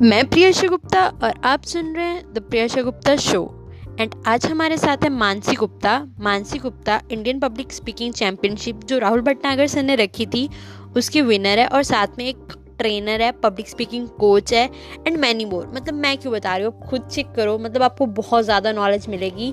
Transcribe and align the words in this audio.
मैं 0.00 0.24
प्रियशा 0.28 0.66
गुप्ता 0.68 1.00
और 1.24 1.40
आप 1.44 1.62
सुन 1.62 1.94
रहे 1.94 2.04
हैं 2.04 2.32
the 2.34 2.38
Priyasha 2.40 2.82
Gupta 2.82 3.14
show. 3.16 3.40
And 4.00 4.14
आज 4.26 4.46
हमारे 4.46 4.76
साथ 4.76 5.04
है 5.04 5.08
Mansi 5.10 5.54
Gupta. 5.56 5.96
Mansi 6.20 6.58
Gupta 6.58 7.00
Indian 7.12 7.40
public 7.40 7.72
speaking 7.72 8.12
championship 8.14 8.84
जो 8.84 8.98
राहुल 8.98 9.20
भटनागर 9.20 9.66
सर 9.66 9.82
ने 9.82 9.96
रखी 9.96 10.26
थी, 10.26 10.48
उसकी 10.96 11.20
विनर 11.20 11.58
है 11.58 11.66
और 11.66 11.82
साथ 11.82 12.18
में 12.18 12.24
एक 12.26 12.56
ट्रेनर 12.78 13.22
है 13.22 13.30
पब्लिक 13.32 13.68
स्पीकिंग 13.68 14.08
कोच 14.20 14.52
है 14.52 14.64
एंड 15.06 15.16
मैनी 15.16 15.44
मोर 15.44 15.70
मतलब 15.74 15.94
मैं 15.94 16.16
क्यों 16.18 16.32
बता 16.32 16.56
रही 16.56 16.66
हूँ? 16.66 16.88
खुद 16.88 17.08
चेक 17.08 17.32
करो 17.36 17.58
मतलब 17.58 17.82
आपको 17.82 18.06
बहुत 18.06 18.44
ज़्यादा 18.44 18.72
नॉलेज 18.72 19.08
मिलेगी। 19.08 19.52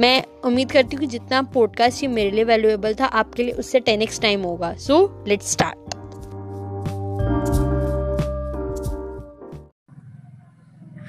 मैं 0.00 0.22
उम्मीद 0.44 0.72
करती 0.72 0.96
हूँ 0.96 1.00
कि 1.00 1.06
जितना 1.08 1.42
पॉडकास्ट 1.54 2.02
ये 2.02 2.08
मेरे 2.08 2.30
लिए 2.30 2.44
वैल्यूएबल 2.44 2.94
था, 2.94 3.06
आपके 3.06 3.42
लिए 3.42 3.54
उससे 3.54 3.80
टेन 3.80 4.02
एक्स 4.02 4.20
टाइम 4.20 4.42
होगा। 4.42 4.74
So 4.78 5.24
let's 5.28 5.52
start 5.52 5.91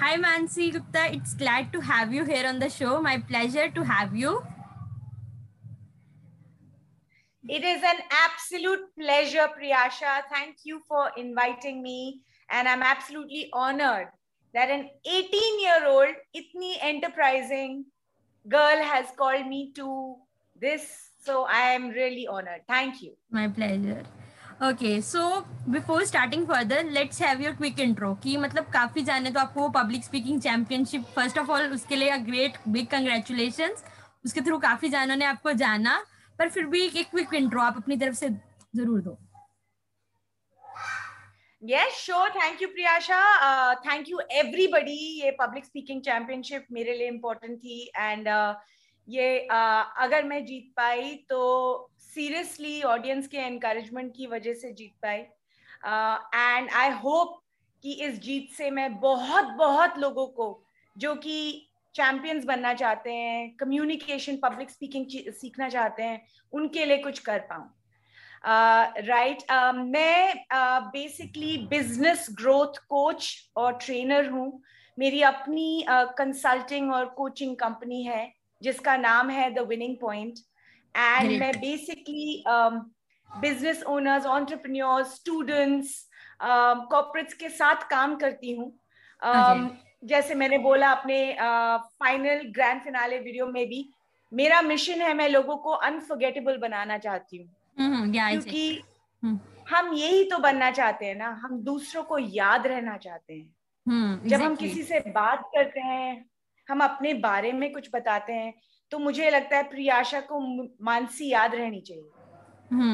Hi 0.03 0.17
Mansi 0.17 0.69
Gupta, 0.69 1.13
it's 1.13 1.33
glad 1.33 1.71
to 1.71 1.79
have 1.79 2.13
you 2.13 2.25
here 2.25 2.45
on 2.45 2.59
the 2.59 2.69
show. 2.69 3.01
My 3.01 3.19
pleasure 3.19 3.69
to 3.69 3.83
have 3.83 4.13
you. 4.13 4.43
It 7.47 7.63
is 7.63 7.81
an 7.81 8.01
absolute 8.11 8.81
pleasure, 8.99 9.47
Priyasha. 9.57 10.23
Thank 10.29 10.57
you 10.65 10.81
for 10.89 11.11
inviting 11.15 11.81
me. 11.81 12.19
And 12.49 12.67
I'm 12.67 12.83
absolutely 12.83 13.49
honored 13.53 14.09
that 14.53 14.69
an 14.69 14.89
18 15.05 15.61
year 15.61 15.87
old, 15.87 16.15
itni 16.35 16.73
enterprising, 16.81 17.85
girl 18.49 18.83
has 18.83 19.05
called 19.17 19.47
me 19.47 19.71
to 19.75 20.17
this. 20.59 21.11
So 21.21 21.45
I 21.45 21.71
am 21.77 21.91
really 21.91 22.27
honored. 22.27 22.67
Thank 22.67 23.01
you. 23.01 23.13
My 23.31 23.47
pleasure. 23.47 24.03
Okay 24.63 25.01
so 25.01 25.21
before 25.69 26.03
starting 26.05 26.45
further 26.47 26.89
let's 26.89 27.21
have 27.21 27.41
your 27.41 27.53
quick 27.55 27.79
intro 27.79 28.13
कि 28.23 28.35
मतलब 28.37 28.65
काफ़ी 28.73 29.01
जाने 29.03 29.31
तो 29.31 29.39
आपको 29.39 29.67
public 29.69 30.03
speaking 30.03 30.39
championship 30.41 31.05
first 31.15 31.39
of 31.39 31.51
all 31.51 31.67
उसके 31.73 31.95
लिए 31.95 32.09
a 32.09 32.17
great 32.25 32.57
big 32.67 32.87
congratulation 32.87 33.73
उसके 34.25 34.41
through 34.41 34.57
काफ़ी 34.59 34.89
जानों 34.89 35.15
ने 35.15 35.25
आपको 35.25 35.53
जाना 35.63 35.99
पर 36.39 36.49
फिर 36.49 36.65
भी 36.65 36.85
एक 36.85 37.09
क्विक 37.09 37.33
इंट्रो 37.33 37.61
आप 37.61 37.77
अपनी 37.77 37.97
तरफ़ 37.97 38.15
से 38.15 38.29
ज़रूर 38.29 39.01
दो 39.01 39.17
yes 41.63 42.05
sure. 42.05 42.29
Thank 42.35 42.61
you 42.61 42.67
Priyasha. 42.69 43.19
Thank 43.85 44.09
you 44.09 44.19
everybody. 44.39 44.97
ये 45.19 45.35
पब्लिक 45.39 45.65
स्पीकिंग 45.65 46.01
चैंपियनशिप 46.01 46.65
मेरे 46.71 46.97
लिए 46.97 47.11
important 47.11 47.57
थी 47.57 47.91
एंड 47.97 48.27
uh, 48.27 48.53
ये 49.07 49.47
uh, 49.51 49.83
अगर 49.97 50.23
मैं 50.23 50.45
जीत 50.45 50.71
पाई 50.77 51.13
तो 51.29 51.89
सीरियसली 51.99 52.81
ऑडियंस 52.81 53.27
के 53.27 53.37
एनकरेजमेंट 53.37 54.11
की 54.15 54.27
वजह 54.27 54.53
से 54.53 54.71
जीत 54.71 54.93
पाई। 55.01 55.17
एंड 56.35 56.69
आई 56.69 56.89
होप 56.89 57.39
कि 57.83 57.93
इस 57.93 58.19
जीत 58.19 58.51
से 58.57 58.69
मैं 58.71 58.99
बहुत 58.99 59.45
बहुत 59.45 59.97
लोगों 59.97 60.27
को 60.27 60.63
जो 60.97 61.15
कि 61.15 61.69
चैंपियंस 61.95 62.45
बनना 62.45 62.73
चाहते 62.73 63.13
हैं 63.13 63.55
कम्युनिकेशन 63.55 64.37
पब्लिक 64.43 64.69
स्पीकिंग 64.69 65.05
सीखना 65.33 65.69
चाहते 65.69 66.03
हैं 66.03 66.21
उनके 66.53 66.85
लिए 66.85 66.97
कुछ 66.97 67.19
कर 67.19 67.39
पाऊँ। 67.39 67.69
Right 68.45 69.37
uh, 69.37 69.47
right. 69.47 69.49
uh, 69.49 69.73
मैं 69.73 70.45
बेसिकली 70.93 71.57
बिज़नेस 71.69 72.27
ग्रोथ 72.31 72.77
कोच 72.89 73.51
और 73.55 73.77
ट्रेनर 73.81 74.29
हूँ। 74.29 74.61
मेरी 74.97 75.21
अपनी 75.21 75.85
कंसल्टिंग 75.89 76.89
uh, 76.89 76.95
और 76.95 77.05
कोचिंग 77.17 77.55
कंपनी 77.55 78.03
है। 78.03 78.42
जिसका 78.63 78.95
नाम 78.97 79.29
है 79.29 79.49
द 79.53 79.67
विनिंग 79.67 79.95
पॉइंट 80.01 80.39
एंड 80.95 81.39
मैं 81.39 81.51
basically 81.59 82.43
business 83.29 83.83
owners 83.89 84.25
entrepreneurs 84.25 85.15
students 85.15 85.95
corporates 86.41 87.33
के 87.33 87.49
साथ 87.49 87.89
काम 87.89 88.15
करती 88.15 88.53
हूँ। 88.55 88.71
um, 89.21 89.69
जैसे 90.05 90.35
मैंने 90.35 90.57
बोला 90.57 90.91
अपने 90.91 91.17
फाइनल 92.03 92.41
ग्रैंड 92.51 92.81
फिनाले 92.81 93.19
वीडियो 93.19 93.45
में 93.47 93.65
भी 93.67 93.89
मेरा 94.31 94.61
मिशन 94.61 95.01
है 95.01 95.13
मैं 95.13 95.27
लोगों 95.29 95.55
को 95.57 95.71
अनफॉरगेटेबल 95.87 96.57
बनाना 96.57 96.97
चाहती 96.97 97.37
हूँ। 97.37 97.47
हम्म, 97.79 98.11
क्योंकि 98.11 98.81
हम्म। 99.23 99.39
हम 99.69 99.93
यही 99.93 100.23
तो 100.23 100.37
बनना 100.37 100.71
चाहते 100.71 101.05
हैं 101.05 101.15
ना 101.15 101.29
हम 101.43 101.57
दूसरों 101.63 102.03
को 102.03 102.17
याद 102.17 102.67
रहना 102.67 102.97
चाहते 102.97 103.33
हैं। 103.33 103.55
हम्म, 103.87 104.29
जब 104.29 104.41
हम 104.41 104.55
किसी 104.55 104.83
से 104.83 104.99
बात 105.09 105.49
करते 105.55 105.79
हैं 105.79 106.25
हम 106.69 106.83
अपने 106.83 107.13
बारे 107.13 107.51
में 107.51 107.71
कुछ 107.73 107.89
बताते 107.93 108.33
हैं 108.33 108.53
तो 108.91 108.99
मुझे 108.99 109.29
लगता 109.29 109.57
है 109.57 109.63
प्रियाशा 109.69 110.19
को 110.21 110.39
मानसी 110.85 111.29
याद 111.29 111.55
रहनी 111.55 111.81
चाहिए। 111.81 112.09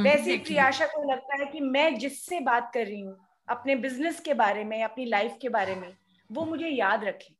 वैसे 0.03 0.37
प्रियाशा 0.37 0.85
को 0.85 1.01
लगता 1.11 1.35
है 1.39 1.45
कि 1.51 1.59
मैं 1.59 1.97
जिससे 1.99 2.39
बात 2.39 2.71
कर 2.73 2.85
रही 2.85 3.01
हूँ 3.01 3.17
अपने 3.47 3.75
बिज़नेस 3.75 4.19
के 4.19 4.33
बारे 4.33 4.63
में 4.63 4.83
अपनी 4.83 5.05
लाइफ 5.05 5.37
के 5.41 5.49
बारे 5.49 5.75
में 5.75 5.87
वो 6.29 6.45
मुझे 6.45 6.67
याद 6.67 7.03
रखे। 7.03 7.33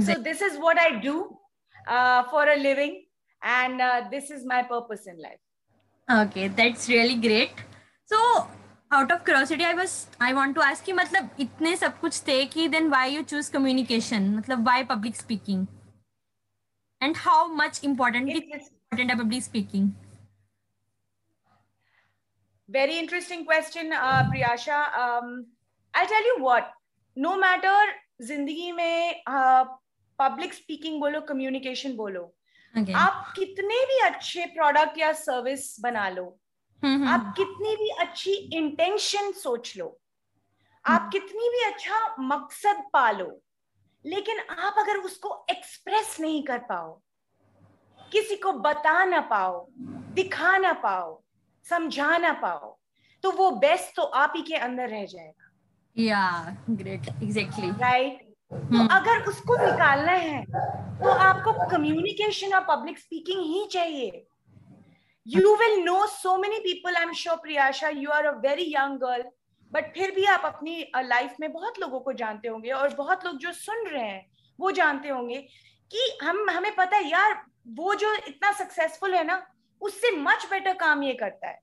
So 0.00 0.18
this 0.22 0.42
is 0.42 0.58
what 0.60 0.78
I 0.78 0.90
do 1.06 1.22
for 2.30 2.48
a 2.48 2.54
living 2.54 2.96
and 3.42 3.82
this 4.10 4.30
is 4.32 4.46
my 4.48 4.62
purpose 4.72 5.08
in 5.08 5.20
life 5.20 5.38
okay 6.08 6.48
that's 6.48 6.88
really 6.90 7.14
great. 7.16 7.60
So 8.10 8.18
out 8.92 9.12
of 9.14 9.24
curiosity 9.24 9.64
i 9.64 9.74
was 9.74 9.92
i 10.20 10.32
want 10.38 10.54
to 10.56 10.62
ask 10.64 10.88
you 10.88 10.94
मतलब 10.96 11.28
इतने 11.40 11.76
सब 11.76 11.98
कुछ 12.00 12.20
थे 12.26 12.44
कि 12.54 12.68
then 12.72 12.90
why 12.94 13.04
you 13.14 13.22
choose 13.32 13.48
communication 13.54 14.28
मतलब 14.36 14.66
why 14.68 14.82
public 14.90 15.16
speaking 15.20 15.66
and 17.00 17.16
how 17.16 17.40
much 17.60 17.82
important 17.90 18.32
is 18.32 18.42
important 18.42 19.14
public 19.22 19.42
speaking 19.42 19.88
very 22.68 22.98
interesting 22.98 23.46
question 23.46 23.92
uh, 23.92 24.22
priyasha 24.28 24.82
um, 25.02 25.32
i'll 25.94 26.12
tell 26.14 26.30
you 26.30 26.36
what 26.48 26.70
no 27.16 27.36
matter 27.46 27.76
ज़िंदगी 28.22 28.72
में 28.72 29.22
public 30.18 30.50
uh, 30.50 30.56
speaking 30.56 31.00
बोलो 31.00 31.20
communication 31.28 31.96
बोलो 31.96 32.22
okay. 32.78 32.94
आप 32.94 33.32
कितने 33.36 33.84
भी 33.86 33.98
अच्छे 34.08 34.44
product 34.54 34.98
या 34.98 35.12
सर्विस 35.22 35.64
बना 35.80 36.08
लो 36.08 36.22
mm-hmm. 36.22 36.41
आप 36.84 37.32
कितनी 37.36 37.76
भी 37.76 37.88
अच्छी 38.00 38.32
इंटेंशन 38.32 39.30
सोच 39.32 39.76
लो। 39.76 39.86
आप 40.84 41.00
mm-hmm. 41.00 41.12
कितनी 41.12 41.48
भी 41.48 41.62
अच्छा 41.64 42.14
मकसद 42.20 42.82
पालो 42.92 43.30
लेकिन 44.04 44.38
आप 44.50 44.74
अगर 44.78 44.96
उसको 44.98 45.44
एक्सप्रेस 45.50 46.16
नहीं 46.20 46.42
कर 46.42 46.58
पाओ 46.58 46.90
किसी 48.12 48.36
को 48.36 48.52
बता 48.52 49.04
ना 49.04 49.20
पाओ 49.30 49.66
दिखा 50.14 50.56
ना 50.58 50.72
पाओ 50.82 51.22
समझा 51.66 52.16
ना 52.18 52.32
पाओ 52.42 52.76
तो 53.24 53.30
वो 53.30 53.50
बेस्ट 53.50 53.96
तो 53.96 54.02
आप 54.02 54.32
ही 54.36 54.42
के 54.42 54.54
अंदर 54.56 54.88
रह 54.88 55.04
जाएगा। 55.06 55.50
या 55.96 56.56
ग्रेट 56.70 57.08
एग्जैक्टली 57.22 57.70
राइट 57.70 58.20
तो 58.52 58.56
हम्म। 58.56 58.88
अगर 58.88 59.24
उसको 59.28 59.56
निकालना 59.56 60.12
है 60.12 60.44
तो 60.98 61.10
आपको 61.10 61.52
कम्युनिकेशन 61.70 62.54
और 62.54 62.64
पब्लिक 62.68 62.98
स्पीकिंग 62.98 63.40
ही 63.40 63.66
चाहिए। 63.72 64.24
Will 65.28 65.82
know 65.84 66.06
so 66.06 66.36
many 66.36 66.58
people 66.58 66.96
I 66.96 67.02
am 67.02 67.12
sure 67.12 67.36
Priyasha 67.36 67.88
you 67.88 68.10
are 68.10 68.26
a 68.26 68.30
very 68.30 68.72
young 68.76 68.98
girl 68.98 69.24
but 69.72 69.94
फिर 69.94 70.10
भी 70.10 70.24
आप 70.24 70.42
अपनी 70.44 70.92
लाइफ 70.96 71.34
में 71.40 71.52
बहुत 71.52 71.78
लोगों 71.78 72.00
को 72.00 72.12
जानते 72.12 72.48
होंगे 72.48 72.70
और 72.70 72.94
बहुत 72.94 73.24
लोग 73.24 73.36
जो 73.36 73.52
सुन 73.52 73.86
रहे 73.86 74.06
हैं 74.06 74.30
वो 74.60 74.70
जानते 74.70 75.08
होंगे 75.08 75.48
कि 75.90 76.18
हम 76.22 76.50
हमें 76.50 76.74
पता 76.74 76.96
है 76.96 77.10
यार 77.10 77.42
वो 77.68 77.94
जो 77.94 78.14
इतना 78.14 78.52
सक्सेसफुल 78.52 79.14
है 79.14 79.24
ना 79.24 79.46
उससे 79.80 80.10
मच 80.16 80.46
बेटर 80.50 80.74
काम 80.74 81.02
ये 81.02 81.14
करता 81.14 81.48
है। 81.48 81.60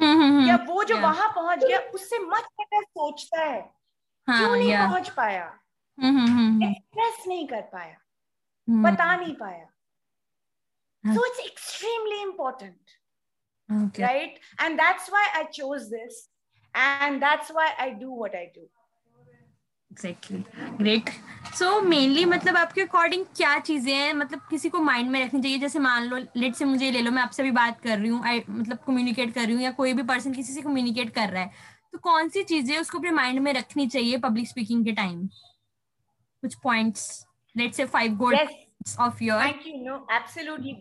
हम्म, 0.00 0.22
हम्म, 0.22 0.48
या 0.48 0.56
वो 0.56 0.84
जो 0.84 0.96
वहाँ 0.98 1.28
पहुँच 1.28 1.64
गया 1.64 1.78
उससे 1.78 2.18
मच 2.18 2.42
बेटर 2.42 2.82
सोचता 2.82 3.40
है। 3.40 3.70
हाँ, 4.28 4.38
क्यों 4.38 4.56
नहीं 4.56 4.76
पहुँच 4.78 5.08
पाया? 5.08 5.60
एक्सप्रेस 6.70 7.24
नहीं 7.28 7.48
कर 7.48 7.60
पाया। 7.60 7.96
बता 8.68 9.16
नहीं 9.16 9.34
पाया। 9.34 9.73
So 11.04 11.26
it's 11.26 11.40
extremely 11.40 12.20
important 12.22 14.00
right 14.00 14.38
and 14.60 14.76
that's 14.76 15.10
why 15.10 15.26
I 15.26 15.44
chose 15.54 15.82
this 15.82 16.28
and 16.76 17.20
that's 17.20 17.50
why 17.50 17.68
I 17.68 17.90
do 17.90 18.16
what 18.18 18.34
I 18.34 18.46
do 18.46 18.68
exactly 19.90 20.38
great 20.76 21.10
so 21.54 21.80
mainly 21.80 22.24
मतलब 22.24 22.56
आपके 22.56 22.80
अकॉर्डिंग 22.80 23.24
क्या 23.36 23.58
चीज़ें 23.58 23.92
हैं? 23.94 24.12
मतलब 24.12 24.40
किसी 24.50 24.68
को 24.68 24.78
माइंड 24.80 25.10
में 25.10 25.24
रखनी 25.24 25.42
चाहिए? 25.42 25.58
जैसे 25.58 25.78
मान 25.78 26.04
लो 26.04 26.16
लेट 26.36 26.54
से 26.54 26.64
मुझे 26.64 26.90
ले 26.90 27.00
लो 27.00 27.10
मैं 27.10 27.22
आपसे 27.22 27.42
भी 27.42 27.50
बात 27.50 27.80
कर 27.80 27.98
रही 27.98 28.08
हूँ 28.08 28.20
मतलब 28.50 28.78
कम्युनिकेट 28.86 29.34
कर 29.34 29.44
रही 29.44 29.54
हूँ 29.54 29.62
या 29.62 29.70
कोई 29.70 29.92
भी 29.92 30.02
पर्सन 30.02 30.32
किसी 30.32 30.52
से 30.52 30.62
कम्युनिकेट 30.62 31.14
कर 31.14 31.28
रहा 31.28 31.42
है 31.42 31.50
तो 31.92 31.98
कौन 31.98 32.28
सी 32.28 32.42
चीज़ें 32.42 32.78
उसको 32.78 32.98
अपने 32.98 33.10
माइंड 33.10 33.40
में 33.40 33.52
रखनी 33.52 33.86
चाहिए 33.88 34.18
पब्लिक 34.18 34.48
स्पीकिंग 34.48 34.84
के 34.84 34.92
time 34.92 35.28
which 36.42 36.54
points 36.62 37.02
let's 37.56 37.78
say 37.80 37.84
five 37.92 38.16
gold 38.18 38.34
of 38.98 39.20
your 39.20 39.38
thank 39.38 39.66
you 39.66 39.78
no 39.82 39.94
absolutely. 40.10 40.74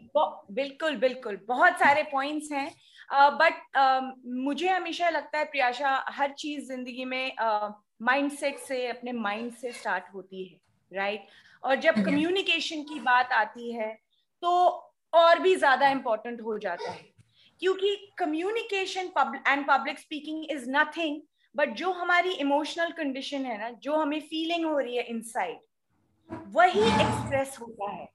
बिल्कुल 0.51 0.95
बिल्कुल। 0.95 1.39
बहुत 1.47 1.79
सारे 1.79 2.03
पॉइंट्स 2.11 2.51
हैं। 2.51 2.69
बट 3.11 3.53
uh, 3.53 3.81
uh, 3.81 4.11
मुझे 4.45 4.67
हमेशा 4.69 5.09
लगता 5.09 5.37
है 5.37 5.45
प्रियाशा 5.45 6.05
हर 6.09 6.31
चीज़ 6.31 6.65
ज़िंदगी 6.67 7.05
में 7.05 7.31
माइंडसेट 8.01 8.57
uh, 8.57 8.65
से 8.67 8.87
अपने 8.87 9.11
माइंड 9.11 9.51
से 9.53 9.71
स्टार्ट 9.71 10.13
होती 10.13 10.43
है 10.43 10.59
राइट 10.91 11.19
right? 11.19 11.31
और 11.63 11.75
जब 11.75 12.03
कम्युनिकेशन 12.05 12.81
की 12.83 12.99
बात 12.99 13.31
आती 13.31 13.71
है 13.73 13.91
तो 14.43 14.49
और 15.13 15.39
भी 15.39 15.55
ज़्यादा 15.55 15.89
इंपॉर्टेंट 15.89 16.41
हो 16.41 16.57
जाता 16.57 16.91
है। 16.91 17.11
क्योंकि 17.61 17.95
communication 18.17 19.11
and 19.47 19.65
public 19.67 19.99
speaking 19.99 20.45
is 20.51 20.69
nothing 20.69 21.21
but 21.55 21.75
जो 21.75 21.91
हमारी 21.91 22.31
इमोशनल 22.33 22.91
कंडीशन 22.91 23.45
है 23.45 23.57
ना 23.59 23.69
जो 23.83 23.95
हमें 23.95 24.19
फीलिंग 24.19 24.65
हो 24.65 24.77
रही 24.79 24.95
है 24.97 25.03
इनसाइड 25.03 25.57
वही 26.29 26.81
एक्सप्रेस 26.81 27.57
होता 27.61 27.91
है 27.91 28.07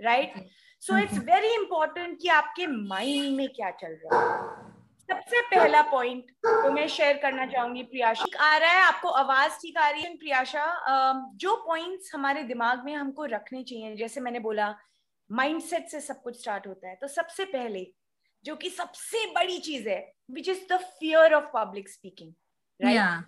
right 0.00 0.34
so 0.82 0.98
it's 0.98 1.18
very 1.20 1.54
important 1.54 2.18
कि 2.22 2.28
आपके 2.30 2.66
माइंड 2.66 3.36
में 3.36 3.48
क्या 3.48 3.70
चल 3.70 3.98
रहा 4.04 4.20
है। 4.20 4.66
सबसे 5.08 5.40
पहला 5.42 5.80
पॉइंट 5.90 6.30
तो 6.46 6.70
मैं 6.72 6.86
शेयर 6.88 7.16
करना 7.16 7.46
चाहूँगी 7.46 7.82
प्रियाशा। 7.82 8.24
आ 8.44 8.56
रहा 8.58 8.70
है 8.70 8.82
आपको 8.82 9.08
आवाज़ 9.10 9.52
ठीक 9.62 9.76
आ 9.78 9.88
रही 9.90 10.02
है 10.02 10.16
प्रियाशा? 10.16 10.64
जो 11.36 11.54
पॉइंट्स 11.66 12.14
हमारे 12.14 12.42
दिमाग 12.44 12.84
में 12.84 12.94
हमको 12.94 13.24
रखने 13.26 13.62
चाहिए 13.62 13.96
जैसे 13.96 14.20
मैंने 14.20 14.38
बोला 14.40 14.74
माइंडसेट 15.30 15.88
से 15.88 16.00
सब 16.00 16.20
कुछ 16.22 16.40
स्टार्ट 16.40 16.66
होता 16.66 16.88
है। 16.88 16.94
तो 16.96 17.08
सबसे 17.08 17.44
पहले 17.46 17.86
जो 18.44 18.56
कि 18.56 18.70
सबसे 18.70 19.24
बड़ी 19.32 19.58
चीज़ 19.58 19.88
है 19.88 20.00
which 20.30 20.48
is 20.48 20.60
the 20.72 20.76
fear 21.00 21.34
of 21.34 21.44
public 21.54 21.88
speaking 21.88 22.32
right 22.80 23.24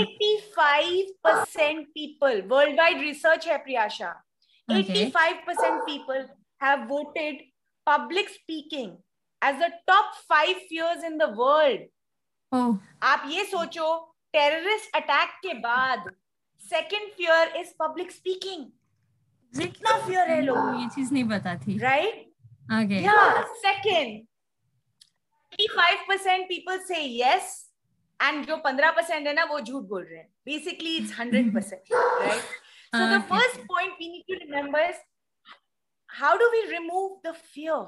eighty 0.00 0.36
five 0.56 1.12
percent 1.24 1.86
people 1.88 2.42
worldwide 2.80 3.00
research 3.00 3.48
है 3.48 3.58
Priyasha 3.58 4.10
eighty 4.68 5.10
five 5.10 5.36
percent 5.46 5.80
people 5.82 6.28
have 6.62 6.86
voted 6.88 7.40
public 7.86 8.28
speaking 8.28 8.90
as 9.42 9.62
the 9.62 9.70
top 9.86 10.12
five 10.28 10.58
fears 10.68 11.04
in 11.04 11.18
the 11.18 11.32
आप 13.02 13.24
ये 13.28 13.44
सोचो 13.44 13.94
टेररिस्ट 14.32 14.96
अटैक 14.96 15.38
के 15.42 15.54
बाद 15.60 16.10
second 16.60 17.10
fear 17.12 17.56
is 17.56 17.72
public 17.80 18.12
speaking 18.12 18.66
जितना 19.54 19.96
fear 20.06 20.30
है 20.30 20.40
लोग 20.42 20.80
ये 20.80 20.88
चीज़ 20.88 21.12
नहीं 21.14 21.24
पता 21.30 21.54
थी। 21.56 21.78
Right 21.78 22.28
okay. 22.70 23.02
Yeah 23.02 23.44
second. 23.62 24.26
85% 25.52 26.48
people 26.48 26.78
say 26.86 27.06
yes. 27.08 27.71
And 28.22 28.46
जो 28.46 28.62
15% 28.66 29.10
है 29.10 29.32
ना 29.32 29.44
वो 29.44 29.60
झूठ 29.60 29.82
बोल 29.82 30.04
रहे 30.04 30.18
हैं. 30.18 30.34
Basically 30.48 31.00
it's 31.00 31.10
100% 31.20 31.72
right? 32.26 32.44
So 32.94 33.06
the 33.10 33.22
first 33.32 33.56
point 33.56 33.92
we 34.00 34.08
need 34.08 34.24
to 34.30 34.38
remember 34.44 34.80
is 34.90 34.96
how 36.06 36.36
do 36.36 36.48
we 36.52 36.76
remove 36.76 37.12
the 37.26 37.32
fear? 37.32 37.80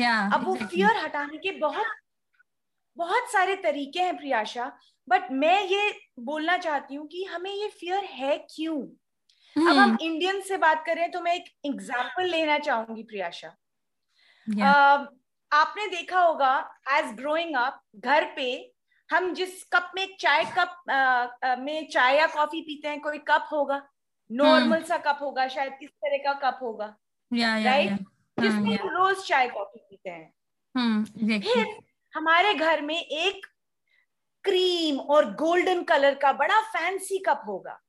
Yeah 0.00 0.34
अब 0.34 0.44
वो 0.44 0.56
fear 0.56 0.96
हटाने 0.96 1.38
के 1.38 1.50
बहुत 1.50 1.86
बहुत 2.96 3.32
सारे 3.32 3.56
तरीके 3.56 4.02
हैं 4.02 4.16
प्रियाशा. 4.16 4.78
बट 5.08 5.22
मैं 5.32 5.64
ये 5.64 6.00
बोलना 6.18 6.56
चाहती 6.56 6.94
हूँ 6.94 7.06
कि 7.08 7.24
हमें 7.24 7.50
ये 7.50 7.68
फियर 7.68 8.04
है 8.04 8.38
क्यों? 8.38 8.78
hmm. 9.58 9.70
अब 9.70 9.76
हम 9.76 9.98
इंडियन 10.02 10.40
से 10.40 10.56
बात 10.56 10.86
करें 10.86 11.10
तो 11.10 11.20
मैं 11.20 11.34
एक 11.34 11.44
एग्ज़ाम्पल 11.66 12.24
लेना 12.24 12.58
चाहूँगी 12.58 13.02
प्रियाशा. 13.02 13.56
Yeah. 14.50 14.58
uh, 14.58 15.06
आपने 15.52 15.86
देखा 15.86 16.20
होगा 16.20 16.74
एज 16.92 17.04
ग्रोइंग 17.04 17.56
अप 17.56 17.82
घर 17.96 18.24
पे 18.36 18.74
हम 19.10 19.34
जिस 19.34 19.62
कप 19.64 19.92
में 19.94 20.16
चाय 20.20 20.44
कप 20.44 20.82
uh, 21.44 21.58
में 21.58 21.88
चाय 21.88 22.16
या 22.16 22.26
कॉफ़ी 22.26 22.60
पीते 22.60 22.88
हैं 22.88 23.00
कोई 23.00 23.18
कप 23.18 23.48
होगा? 23.52 23.88
Normal 24.32 24.78
hmm. 24.78 24.88
सा 24.88 24.96
कप 24.96 25.18
होगा 25.22 25.48
शायद 25.48 25.72
किस 25.80 25.90
तरह 25.90 26.16
का 26.16 26.50
कप 26.50 26.58
होगा। 26.62 26.96
राइट 27.32 27.92
जिसमें 28.40 28.76
yeah. 28.76 28.90
रोज 28.90 29.16
चाय 29.16 29.48
कॉफ़ी 29.48 29.80
पीते 29.80 30.10
हैं। 30.10 30.34
hmm, 30.76 31.42
फिर 31.42 31.78
हमारे 32.14 32.54
घर 32.54 32.82
में 32.82 33.00
एक 33.00 33.46
क्रीम 34.44 34.98
और 34.98 35.34
गोल्डन 35.34 35.82
कलर 35.82 36.14
का 36.14 36.32
बड़ा 36.32 36.60
फैंसी 36.60 37.18
कप 37.18 37.42
होगा 37.46 37.80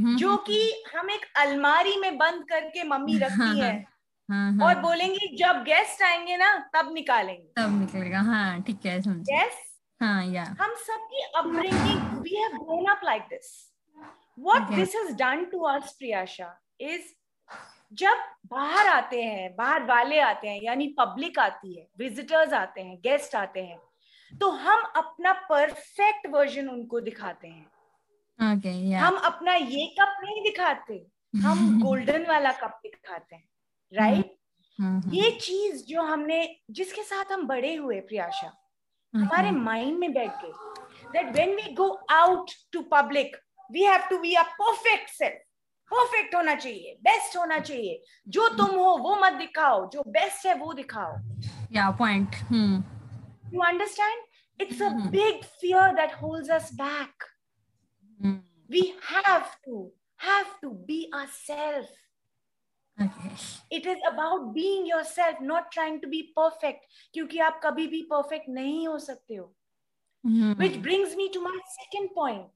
hmm, 0.00 0.16
जो 0.16 0.36
कि 0.36 0.84
हम 0.96 1.10
एक 1.10 1.26
अलमारी 1.36 1.96
में 1.96 2.18
बंद 2.18 2.48
करके 2.48 2.84
मम्मी 2.84 3.18
रखती 3.18 3.60
है 3.60 3.94
हाँ, 4.30 4.52
और 4.52 4.74
हाँ, 4.74 4.82
बोलेंगे 4.82 5.36
जब 5.36 5.62
गेस्ट 5.64 6.02
आएँगे 6.02 6.36
ना 6.36 6.70
तब 6.74 6.92
निकालेंगे। 6.92 7.62
तब 7.62 7.80
निकलेगा। 7.80 8.20
हाँ 8.20 8.62
ठीक 8.62 8.86
है 8.86 9.02
समझ 9.02 9.26
यस 9.30 9.73
हाँ 10.04 10.24
या 10.26 10.44
हम 10.60 10.74
सबकी 10.74 11.22
upbringing 11.36 12.18
we 12.22 12.34
have 12.36 12.56
grown 12.56 12.86
up 12.86 13.00
like 13.04 13.22
this 13.22 13.50
what 14.38 14.70
this 14.70 14.94
has 14.96 15.14
done 15.16 15.44
to 15.44 15.60
us 15.60 15.94
Priyasha 15.98 16.48
is 16.80 17.02
जब 17.92 18.16
बाहर 18.46 18.86
आते 18.86 19.22
हैं 19.22 19.54
बाहर 19.56 19.84
वाले 19.84 20.18
आते 20.20 20.48
हैं 20.48 20.60
यानी 20.62 20.86
पब्लिक 20.98 21.38
आती 21.38 21.78
है 21.78 21.86
विजिटर्स 21.98 22.52
आते 22.52 22.80
हैं 22.80 22.96
गेस्ट 22.96 23.34
आते 23.34 23.60
हैं 23.60 23.78
तो 24.32 24.50
हम 24.50 24.82
अपना 24.96 25.32
परफेक्ट 25.32 26.26
वर्जन 26.26 26.68
उनको 26.68 27.00
दिखाते 27.00 27.48
हैं। 27.48 27.66
Okay, 28.38 28.74
yeah. 28.82 29.00
हम 29.00 29.16
अपना 29.16 29.54
ये 29.54 29.86
कप 30.00 30.16
नहीं 30.24 30.42
दिखाते 30.42 31.06
हम 31.36 31.80
गोल्डन 31.84 32.26
वाला 32.26 32.52
कप 32.52 32.80
दिखाते 32.82 33.36
हैं 33.36 33.48
राइट 33.92 34.24
right? 34.24 35.14
ये 35.14 35.30
चीज़ 35.30 35.84
जो 35.84 36.02
हमने 36.02 36.56
जिसके 36.70 37.02
साथ 37.02 37.32
हम 37.32 37.46
बड़े 37.46 37.74
हुए 37.74 38.00
प्रियाशा 38.00 38.52
हमारे 39.16 39.50
माइंड 39.50 39.98
में 39.98 40.12
बैठ 40.12 40.42
गए 40.42 40.52
that 41.12 41.32
when 41.34 41.54
we 41.56 41.72
go 41.74 41.88
out 42.10 42.50
to 42.72 42.80
public 42.92 43.36
we 43.72 43.82
have 43.84 44.06
to 44.10 44.18
be 44.18 44.34
a 44.34 44.42
perfect 44.60 45.10
self 45.10 45.40
perfect 45.90 46.34
होना 46.34 46.54
चाहिए 46.54 46.94
बेस्ट 47.02 47.36
होना 47.36 47.58
चाहिए। 47.58 48.02
जो 48.28 48.48
तुम 48.48 48.70
हो 48.76 48.96
वो 48.98 49.14
मत 49.16 49.32
दिखाओ। 49.32 49.88
जो 49.90 50.02
बेस्ट 50.08 50.46
है 50.46 50.54
वो 50.54 50.72
दिखाओ। 50.72 51.14
या 51.72 51.90
point 51.98 52.36
you 53.54 53.60
understand 53.60 54.62
it's 54.62 54.82
a 54.82 54.88
big 55.10 55.44
fear 55.60 55.94
that 55.94 56.14
holds 56.22 56.50
us 56.50 56.70
back 56.74 57.24
we 58.70 58.80
have 59.10 59.42
to 59.64 59.92
have 60.20 60.44
to 60.62 60.70
be 60.88 61.02
a 61.14 61.24
self 63.00 63.72
it 63.72 63.86
is 63.86 63.98
about 63.98 64.40
being 64.40 64.88
yourself 64.88 65.38
not 65.42 65.72
trying 65.72 66.00
to 66.00 66.08
be 66.08 66.22
perfect 66.22 66.84
क्योंकि 67.14 67.38
आप 67.38 67.60
कभी 67.64 67.86
भी 67.86 68.02
परफेक्ट 68.02 68.48
नहीं 68.48 68.88
हो 68.88 68.98
सकते 68.98 69.34
हो। 69.34 69.54
Which 70.58 70.76
brings 70.76 71.16
me 71.16 71.28
to 71.28 71.40
my 71.40 71.58
second 71.64 72.08
point 72.14 72.50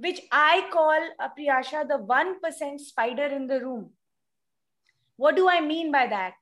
which 0.00 0.28
I 0.32 0.60
call 0.60 1.08
Priyasha 1.20 1.82
the 1.82 1.92
one 1.92 2.32
percent 2.34 2.80
spider 2.80 3.32
in 3.32 3.46
the 3.46 3.52
room 3.52 3.90
what 5.20 5.34
do 5.34 5.48
I 5.48 5.60
mean 5.60 5.90
by 5.90 6.06
that 6.06 6.34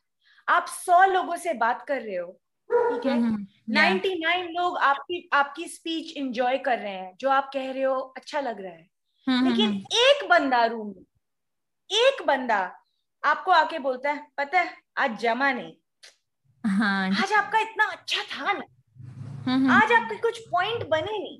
आप 0.49 0.67
सौ 0.67 1.05
लोगों 1.05 1.37
से 1.37 1.55
बात 1.55 1.83
कर 1.83 2.03
रहे 2.03 2.17
हो 2.17 2.41
ठीक 2.71 3.07
है? 3.07 3.47
नाइनटी 3.69 4.15
नाइन 4.15 4.47
लोग 4.53 4.79
आपकी 4.79 5.29
आपकी 5.33 5.69
स्पीच 5.69 6.13
इंजॉय 6.17 6.59
कर 6.59 6.79
रहे 6.79 6.93
हैं 6.93 7.17
जो 7.21 7.31
आप 7.31 7.51
कह 7.53 7.71
रहे 7.73 7.83
हो 7.83 8.01
अच्छा 8.17 8.41
लग 8.41 8.61
रहा 8.61 8.73
है। 8.73 8.89
लेकिन 9.49 9.77
एक 9.93 10.29
बंदा 10.31 10.65
रूम 10.65 10.87
में 10.87 11.05
एक 11.91 12.23
बंदा 12.27 12.78
आपको 13.25 13.51
आके 13.51 13.79
बोलता 13.79 14.11
है 14.11 14.27
पता 14.39 14.61
है 14.61 14.77
आज 14.99 15.19
जमा 15.21 15.51
नहीं 15.53 15.75
हाँ, 16.65 17.09
आज 17.23 17.33
आपका 17.33 17.59
इतना 17.61 17.85
अच्छा 17.93 18.23
था 18.33 18.53
ना 18.53 18.65
आज 19.75 19.93
आपके 19.93 20.17
कुछ 20.23 20.39
पॉइंट 20.51 20.85
बने 20.89 21.19
नहीं 21.19 21.39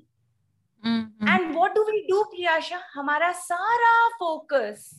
and 1.33 1.53
what 1.55 1.73
do 1.75 1.83
we 1.91 2.01
do 2.09 2.23
Priyasha 2.35 2.81
हमारा 2.93 3.31
सारा 3.45 3.93
फोकस 4.19 4.89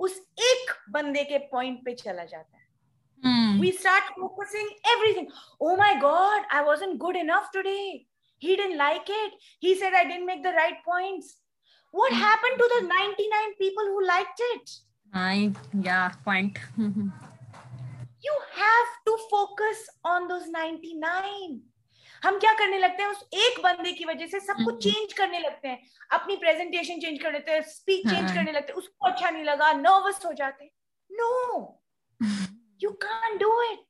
उस 0.00 0.18
एक 0.50 0.70
बंदे 0.92 1.24
के 1.24 1.38
पॉइंट 1.52 1.84
पे 1.84 1.94
चला 1.94 2.24
जाता 2.24 2.56
है 2.56 2.62
we 3.60 3.68
start 3.74 4.08
focusing 4.16 4.66
everything 4.92 5.28
oh 5.66 5.74
my 5.76 5.92
god 6.00 6.48
i 6.56 6.62
wasn't 6.64 6.98
good 7.04 7.18
enough 7.20 7.46
today 7.52 7.84
he 8.42 8.56
didn't 8.60 8.76
like 8.80 9.12
it 9.18 9.38
he 9.66 9.70
said 9.82 9.94
i 10.00 10.02
didn't 10.08 10.26
make 10.30 10.42
the 10.46 10.52
right 10.56 10.82
points 10.88 11.30
what 11.94 12.16
happened 12.22 12.58
to 12.62 12.68
the 12.72 12.80
99 12.88 13.54
people 13.62 13.88
who 13.92 14.02
liked 14.10 14.42
it 14.48 14.74
I, 15.14 15.52
yeah, 15.80 16.10
point. 16.24 16.58
you 16.76 18.36
have 18.56 18.90
to 19.06 19.16
focus 19.30 19.88
on 20.04 20.26
those 20.28 20.48
99. 20.48 21.60
हम 22.24 22.38
क्या 22.38 22.52
करने 22.58 22.78
लगते 22.78 23.02
हैं? 23.02 23.10
उस 23.10 23.22
एक 23.34 23.60
बंदे 23.62 23.92
की 23.92 24.04
वजह 24.04 24.26
से 24.26 24.40
सब 24.40 24.64
कुछ 24.64 24.82
चेंज 24.84 25.12
करने 25.12 25.38
लगते 25.38 25.68
हैं। 25.68 25.78
अपनी 26.12 26.36
प्रेजेंटेशन 26.36 27.00
चेंज 27.00 27.22
कर 27.22 27.32
देते 27.32 27.52
हैं 27.52 27.62
स्पीच 27.62 28.08
चेंज 28.08 28.32
करने 28.32 28.52
लगते 28.52 28.72
हैं। 28.72 28.78
उसको 28.78 29.06
अच्छा 29.06 29.30
नहीं 29.30 29.44
लगा 29.44 29.72
नर्वस 29.72 30.24
हो 30.26 30.32
जाते 30.32 30.70
no 31.10 31.82
you 32.82 32.90
can 33.04 33.36
do 33.38 33.60
it 33.62 33.84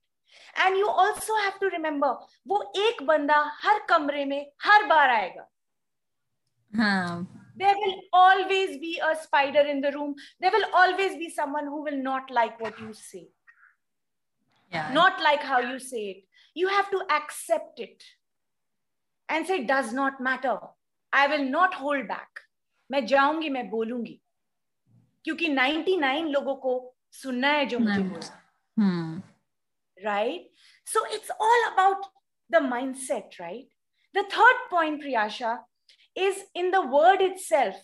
and 0.58 0.76
you 0.76 0.86
also 0.86 1.36
have 1.36 1.52
to 1.60 1.68
remember 1.68 2.26
वो 2.48 2.62
एक 2.76 3.02
बंदा 3.06 3.38
हर 3.62 3.78
कमरे 3.88 4.24
में 4.24 4.40
हर 4.62 4.84
बार 4.86 5.10
आएगा। 5.10 5.48
हाँ। 6.72 7.43
there 7.55 7.75
will 7.75 7.95
always 8.13 8.77
be 8.77 9.01
a 9.11 9.15
spider 9.21 9.61
in 9.73 9.81
the 9.81 9.91
room 9.91 10.15
there 10.39 10.51
will 10.51 10.65
always 10.73 11.17
be 11.17 11.29
someone 11.29 11.65
who 11.65 11.83
will 11.83 12.01
not 12.03 12.29
like 12.31 12.59
what 12.59 12.79
you 12.79 12.93
say 12.93 13.27
yeah 14.71 14.91
not 14.93 15.21
like 15.21 15.41
how 15.41 15.59
you 15.59 15.79
say 15.79 16.03
it 16.11 16.23
you 16.53 16.67
have 16.67 16.89
to 16.91 17.01
accept 17.17 17.79
it 17.79 18.03
and 19.29 19.45
say 19.45 19.63
does 19.71 19.91
not 19.93 20.21
matter 20.29 20.57
i 21.13 21.27
will 21.27 21.45
not 21.57 21.73
hold 21.73 22.07
back 22.07 22.45
मैं 22.91 23.05
जाऊंगी 23.05 23.49
मैं 23.49 23.69
बोलूंगी 23.69 24.19
क्योंकि 25.23 25.47
99 25.55 26.31
लोगों 26.33 26.55
को 26.55 26.71
सुनना 27.21 27.47
है 27.47 27.65
जो 27.65 27.79
मुझे 27.79 28.01
बोला 28.03 28.37
right 30.03 30.45
so 30.85 31.01
it's 31.15 31.31
all 31.47 31.63
about 31.71 32.05
the 32.55 32.61
mindset 32.67 33.37
right 33.39 33.67
the 34.17 34.23
third 34.35 34.61
point 34.69 35.01
priyasha 35.03 35.57
Is 36.16 36.44
in 36.54 36.70
the 36.70 36.80
word 36.86 37.20
itself. 37.20 37.76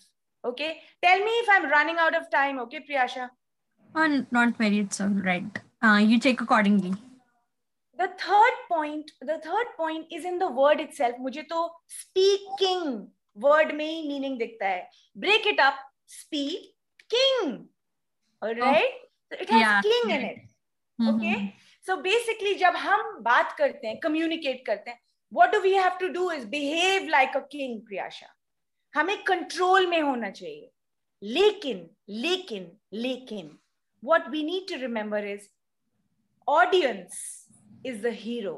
Okay. 0.45 0.81
Tell 1.03 1.19
me 1.19 1.31
if 1.43 1.49
I'm 1.49 1.69
running 1.69 1.97
out 1.97 2.15
of 2.15 2.29
time. 2.31 2.59
Okay, 2.59 2.79
Priyasha. 2.89 3.29
Oh, 3.95 4.25
not 4.31 4.57
very. 4.57 4.79
It's 4.79 4.99
all 5.01 5.09
right. 5.09 5.59
Uh, 5.83 5.97
you 5.97 6.19
check 6.19 6.41
accordingly. 6.41 6.93
the 8.01 8.05
third 8.19 8.55
point 8.69 9.09
the 9.29 9.35
third 9.41 9.67
point 9.79 10.13
is 10.17 10.23
in 10.27 10.37
the 10.43 10.47
word 10.59 10.79
itself 10.83 11.17
मुझे 11.23 11.41
तो 11.49 11.57
speaking 11.95 12.85
word 13.35 13.73
में 13.79 13.85
ही 13.85 14.07
meaning 14.07 14.37
दिखता 14.39 14.67
है 14.67 14.87
break 15.25 15.45
it 15.51 15.59
up 15.65 15.83
speed 16.13 16.63
king 17.15 17.51
all 18.41 18.55
right 18.61 18.95
Oh, 18.95 19.35
so 19.35 19.37
it 19.45 19.53
has 19.55 19.61
Yeah. 19.61 19.81
king 19.87 20.09
in 20.15 20.25
it 20.29 21.11
okay 21.11 21.35
so 21.89 21.97
basically 22.07 22.55
जब 22.63 22.75
हम 22.85 23.03
बात 23.29 23.55
करते 23.57 23.87
हैं 23.87 23.99
communicate 24.07 24.65
करते 24.71 24.91
हैं 24.91 24.99
what 25.31 25.51
do 25.51 25.61
we 25.61 25.73
have 25.73 25.97
to 25.99 26.11
do 26.13 26.29
is 26.29 26.45
behave 26.45 27.09
like 27.09 27.35
a 27.35 27.41
king 27.51 27.79
Priyasha 27.87 28.27
हमें 28.95 29.23
कंट्रोल 29.23 29.87
में 29.87 30.01
होना 30.01 30.29
चाहिए। 30.29 30.71
लेकिन 31.23 31.89
लेकिन 32.09 32.77
लेकिन, 32.93 33.59
what 34.03 34.29
we 34.31 34.43
need 34.43 34.67
to 34.67 34.77
remember 34.77 35.19
is 35.33 35.47
audience 36.47 37.15
is 37.85 38.01
the 38.01 38.11
hero. 38.11 38.55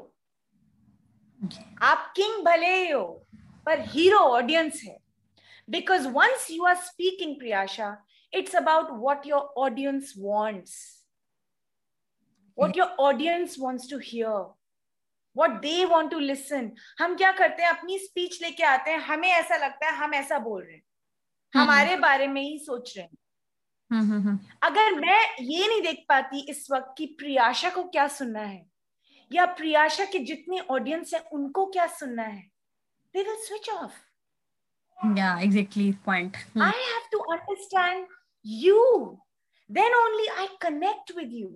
आप 1.82 2.12
किंग 2.16 2.44
भले 2.44 2.84
ही 2.84 2.90
हो, 2.90 3.26
पर 3.66 3.80
हीरो 3.80 4.18
ऑडियंस 4.18 4.82
है। 4.84 4.98
Because 5.70 6.08
once 6.08 6.50
you 6.50 6.64
are 6.64 6.74
speaking 6.74 7.38
Priyasha 7.38 8.04
it's 8.34 8.56
about 8.56 8.86
what 8.90 9.26
your 9.26 9.40
audience 9.40 10.14
wants 10.18 11.06
what 12.58 12.76
your 12.76 12.88
audience 12.88 13.56
wants 13.60 13.90
to 13.90 13.98
hear 13.98 14.53
what 15.36 15.50
they 15.50 15.84
want 15.84 16.10
to 16.10 16.18
listen 16.18 16.72
हम 16.98 17.16
क्या 17.16 17.32
करते 17.32 17.62
हैं? 17.62 17.70
अपनी 17.70 17.98
स्पीच 17.98 18.42
लेके 18.42 18.62
आते 18.62 18.90
हैं। 18.90 18.98
हमें 18.98 19.28
ऐसा 19.28 19.56
लगता 19.56 19.86
है 19.86 19.92
हम 19.92 20.14
ऐसा 20.14 20.38
बोल 20.38 20.62
रहे 20.62 20.74
हैं। 20.74 20.82
हमारे 21.54 21.96
बारे 21.96 22.26
में 22.26 22.42
ही 22.42 22.58
सोच 22.58 22.96
रहे 22.96 23.06
हैं। 23.06 23.16
अगर 24.62 24.94
मैं 24.94 25.36
ये 25.40 25.68
नहीं 25.68 25.82
देख 25.82 26.04
पाती 26.08 26.50
इस 26.50 26.68
वक्त 26.70 26.94
की 26.98 27.06
प्रियाशा 27.06 27.70
को 27.70 27.84
क्या 27.84 28.08
सुनना 28.08 28.40
है 28.40 28.66
या 29.32 29.46
प्रियाशा 29.46 30.04
के 30.04 30.18
जितने 30.18 30.60
ऑडियंस 30.60 31.14
है 31.14 31.20
उनको 31.20 31.66
क्या 31.66 31.86
सुनना 31.86 32.22
है 32.22 32.50
they 33.14 33.22
will 33.22 33.36
switch 33.36 33.70
off 33.70 33.92
yeah 35.04 35.38
exactly 35.44 35.86
point 36.08 36.36
Hmm. 36.36 36.62
I 36.62 36.74
have 36.90 37.06
to 37.14 37.18
understand 37.34 38.04
you. 38.44 38.82
Then 39.70 39.96
only 40.00 40.28
I 40.42 40.46
connect 40.66 41.12
with 41.16 41.32
you. 41.40 41.48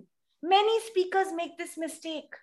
Many 0.43 0.75
speakers 0.79 1.31
make 1.39 1.57
this 1.61 1.77
mistake. 1.85 2.35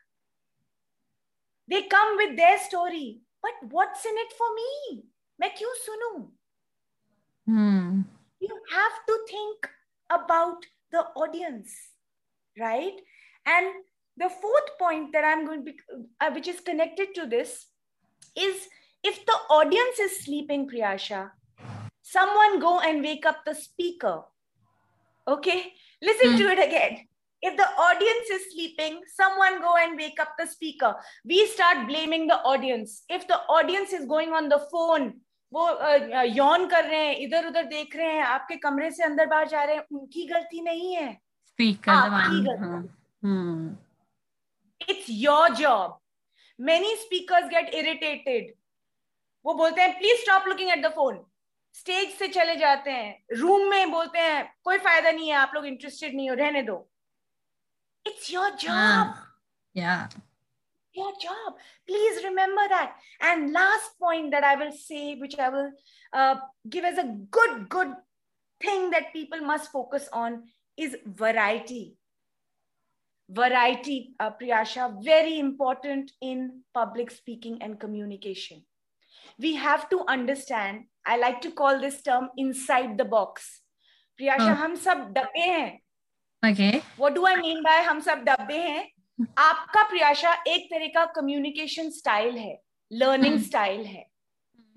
They 1.67 1.83
come 1.83 2.17
with 2.17 2.35
their 2.37 2.59
story, 2.59 3.21
but 3.41 3.51
what's 3.69 4.05
in 4.05 4.17
it 4.17 4.33
for 4.37 4.55
me? 4.55 5.03
मैं 5.41 5.49
क्यों 5.57 5.73
सुनूं? 5.85 6.27
Hmm. 7.47 8.01
You 8.39 8.59
have 8.73 8.97
to 9.07 9.19
think 9.29 9.69
about 10.09 10.65
the 10.91 11.05
audience, 11.15 11.71
right? 12.59 12.99
And 13.45 13.67
the 14.17 14.29
fourth 14.29 14.77
point 14.79 15.13
that 15.13 15.23
I'm 15.23 15.45
going 15.45 15.65
to 15.65 15.71
be, 15.71 15.77
uh, 16.19 16.31
which 16.31 16.47
is 16.47 16.59
connected 16.59 17.15
to 17.15 17.25
this, 17.25 17.67
is 18.35 18.67
if 19.03 19.25
the 19.25 19.37
audience 19.49 19.99
is 19.99 20.23
sleeping, 20.23 20.67
Priyasha, 20.69 21.31
someone 22.03 22.59
go 22.59 22.79
and 22.79 23.01
wake 23.01 23.25
up 23.25 23.45
the 23.45 23.55
speaker. 23.55 24.23
Okay, 25.27 25.73
listen 26.01 26.31
Hmm. 26.31 26.37
to 26.37 26.43
it 26.49 26.67
again. 26.67 27.07
If 27.42 27.56
the 27.56 27.68
audience 27.78 28.30
is 28.30 28.52
sleeping, 28.52 29.00
someone 29.08 29.60
go 29.60 29.76
and 29.76 29.96
wake 29.96 30.18
up 30.20 30.34
the 30.38 30.46
speaker. 30.46 30.94
We 31.24 31.46
start 31.46 31.86
blaming 31.86 32.26
the 32.26 32.38
audience. 32.42 33.04
If 33.08 33.26
the 33.28 33.40
audience 33.48 33.92
is 33.92 34.06
going 34.06 34.32
on 34.32 34.48
the 34.48 34.60
phone, 34.70 35.12
वो 35.52 35.64
यौन 36.36 36.66
कर 36.68 36.84
रहे 36.84 37.04
हैं 37.06 37.16
इधर 37.26 37.46
उधर 37.46 37.64
देख 37.64 37.96
रहे 37.96 38.12
हैं 38.12 38.22
आपके 38.22 38.56
कमरे 38.62 38.90
से 38.90 39.04
अंदर 39.04 39.26
बाहर 39.26 39.48
जा 39.48 39.62
रहे 39.64 39.76
हैं 39.76 39.84
उनकी 39.92 40.26
गलती 40.26 40.60
नहीं 40.62 40.94
है 40.94 41.08
speak 41.50 41.82
कर 41.84 41.92
the 41.92 42.12
आपकी 42.12 42.40
one 42.40 42.48
गलती। 42.48 42.88
Hmm. 43.26 43.76
It's 44.80 45.06
your 45.10 45.54
job 45.54 45.98
many 46.58 46.94
speakers 46.96 47.48
get 47.50 47.68
irritated 47.74 48.52
वो 49.44 49.54
बोलते 49.54 49.82
हैं 49.82 49.98
please 49.98 50.20
stop 50.22 50.48
looking 50.48 50.70
at 50.70 50.82
the 50.84 50.90
phone 50.94 51.24
stage 51.74 52.10
से 52.18 52.28
चले 52.28 52.56
जाते 52.56 52.90
हैं 52.90 53.36
रूम 53.38 53.68
में 53.70 53.90
बोलते 53.90 54.18
हैं 54.18 54.44
कोई 54.64 54.78
फ़ायदा 54.78 55.10
नहीं 55.10 55.28
है 55.28 55.34
आप 55.36 55.52
लोग 55.54 55.66
इंटरेस्टेड 55.66 56.14
नहीं 56.14 56.28
हो 56.30 56.34
रहने 56.36 56.62
दो 56.62 56.76
इट्स 58.07 58.31
योर 58.33 58.49
जॉब 58.49 58.71
हाँ. 58.71 59.27
yeah 59.77 60.07
your 60.93 61.11
job. 61.21 61.53
Please 61.87 62.23
remember 62.23 62.67
that. 62.69 62.95
And 63.21 63.51
last 63.53 63.97
point 63.99 64.31
that 64.31 64.43
I 64.43 64.55
will 64.55 64.71
say, 64.71 65.15
which 65.15 65.37
I 65.39 65.49
will 65.49 65.71
uh, 66.13 66.35
give 66.69 66.85
as 66.85 66.97
a 66.97 67.15
good, 67.29 67.69
good 67.69 67.93
thing 68.61 68.89
that 68.91 69.13
people 69.13 69.41
must 69.41 69.71
focus 69.71 70.09
on 70.13 70.43
is 70.77 70.97
variety. 71.05 71.95
Variety, 73.29 74.13
uh, 74.19 74.31
Priyasha, 74.31 75.03
very 75.03 75.39
important 75.39 76.11
in 76.21 76.63
public 76.73 77.11
speaking 77.11 77.59
and 77.61 77.79
communication. 77.79 78.65
We 79.39 79.55
have 79.55 79.89
to 79.89 80.03
understand, 80.07 80.85
I 81.05 81.17
like 81.17 81.41
to 81.41 81.51
call 81.51 81.79
this 81.79 82.01
term 82.01 82.29
inside 82.35 82.97
the 82.97 83.05
box. 83.05 83.61
Priyasha, 84.19 84.55
हाँ. 84.55 84.55
हम 84.55 84.75
सब 84.75 85.13
डब्बे 85.13 85.39
हैं 85.39 85.79
okay. 86.50 86.82
What 86.96 87.14
do 87.14 87.26
I 87.26 87.36
mean 87.36 87.62
by 87.62 87.80
हम 87.86 88.00
सब 88.00 88.24
डब्बे 88.24 88.58
हैं? 88.58 88.84
आपका 89.38 89.82
प्रियाशा 89.88 90.32
एक 90.48 90.66
तरह 90.70 90.86
का 90.94 91.04
कम्युनिकेशन 91.12 91.90
स्टाइल 91.90 92.36
है 92.38 92.58
लर्निंग। 92.90 93.38
स्टाइल 93.42 93.84
है। 93.84 94.04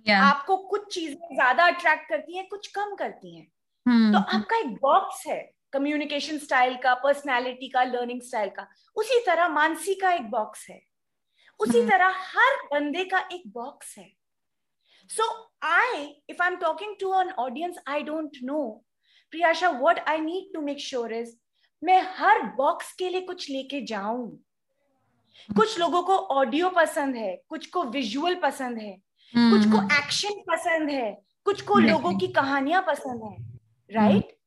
Yeah. 0.06 0.22
आपको 0.24 0.58
कुछ 0.70 0.94
चीज़ें 0.94 1.36
ज़्यादा 1.36 1.66
अट्रैक्ट 1.68 2.10
करती 2.10 2.38
हैं 2.38 2.48
कुछ 2.48 2.68
कम 2.76 2.96
करती 2.96 3.36
हैं। 3.36 3.48
Hmm. 3.86 4.14
तो 4.14 4.20
आपका 4.38 4.58
एक 4.58 4.74
बॉक्स 4.82 5.26
है 5.28 5.40
कम्युनिकेशन 5.74 6.38
स्टाइल 6.38 6.76
का 6.84 6.94
पर्सनालिटी 7.04 7.68
का 7.70 7.84
लर्निंग 7.84 8.22
स्टाइल 8.22 8.50
का। 8.50 8.68
उसी 8.98 9.20
तरह 9.26 9.48
मानसी 9.48 9.96
का 9.96 10.12
एक 10.14 10.30
बॉक्स 10.30 10.70
है। 10.70 10.82
उसी 11.60 11.80
हम्म। 11.80 11.90
तरह 11.90 12.16
हर 12.28 12.56
बंदे 12.72 13.04
का 13.06 13.20
एक 13.34 13.44
बॉक्स 13.54 13.98
है। 13.98 14.10
So 15.10 15.24
I 15.64 16.04
if 16.30 16.42
I 16.44 16.50
am 16.50 16.56
talking 16.58 16.96
to 17.00 17.14
an 17.20 17.32
audience 17.40 17.78
I 17.88 18.04
don't 18.04 18.38
know 18.44 18.62
Priyasha 19.34 19.70
what 19.70 20.00
I 20.10 20.20
need 20.22 20.54
to 20.54 20.62
make 20.62 20.80
sure 20.80 21.14
is 21.14 21.36
मैं 21.84 22.02
हर 22.18 22.42
बॉक्स 22.44 22.94
के 22.94 23.10
लिए 23.10 23.22
कुछ 23.22 23.50
लेके 23.50 23.82
जाऊँ। 23.82 24.32
hmm. 24.32 25.56
कुछ 25.56 25.80
लोगों 25.80 26.04
को 26.04 26.18
ऑडियो 26.18 26.70
पसंद 26.70 27.16
है 27.16 27.42
कुछ 27.50 27.66
को 27.66 27.84
विजुअल 27.84 28.34
hmm. 28.34 28.44
पसंद 28.44 28.78
है 28.78 28.92
कुछ 29.36 29.66
को 29.66 29.98
एक्शन 29.98 30.42
पसंद 30.42 30.90
है 30.90 31.22
कुछ 31.44 31.62
को 31.62 31.76
लोगों 31.76 32.18
की 32.18 32.28
कहानियाँ 32.28 32.82
पसंद 32.88 33.24
है 33.24 33.60
right 33.92 34.38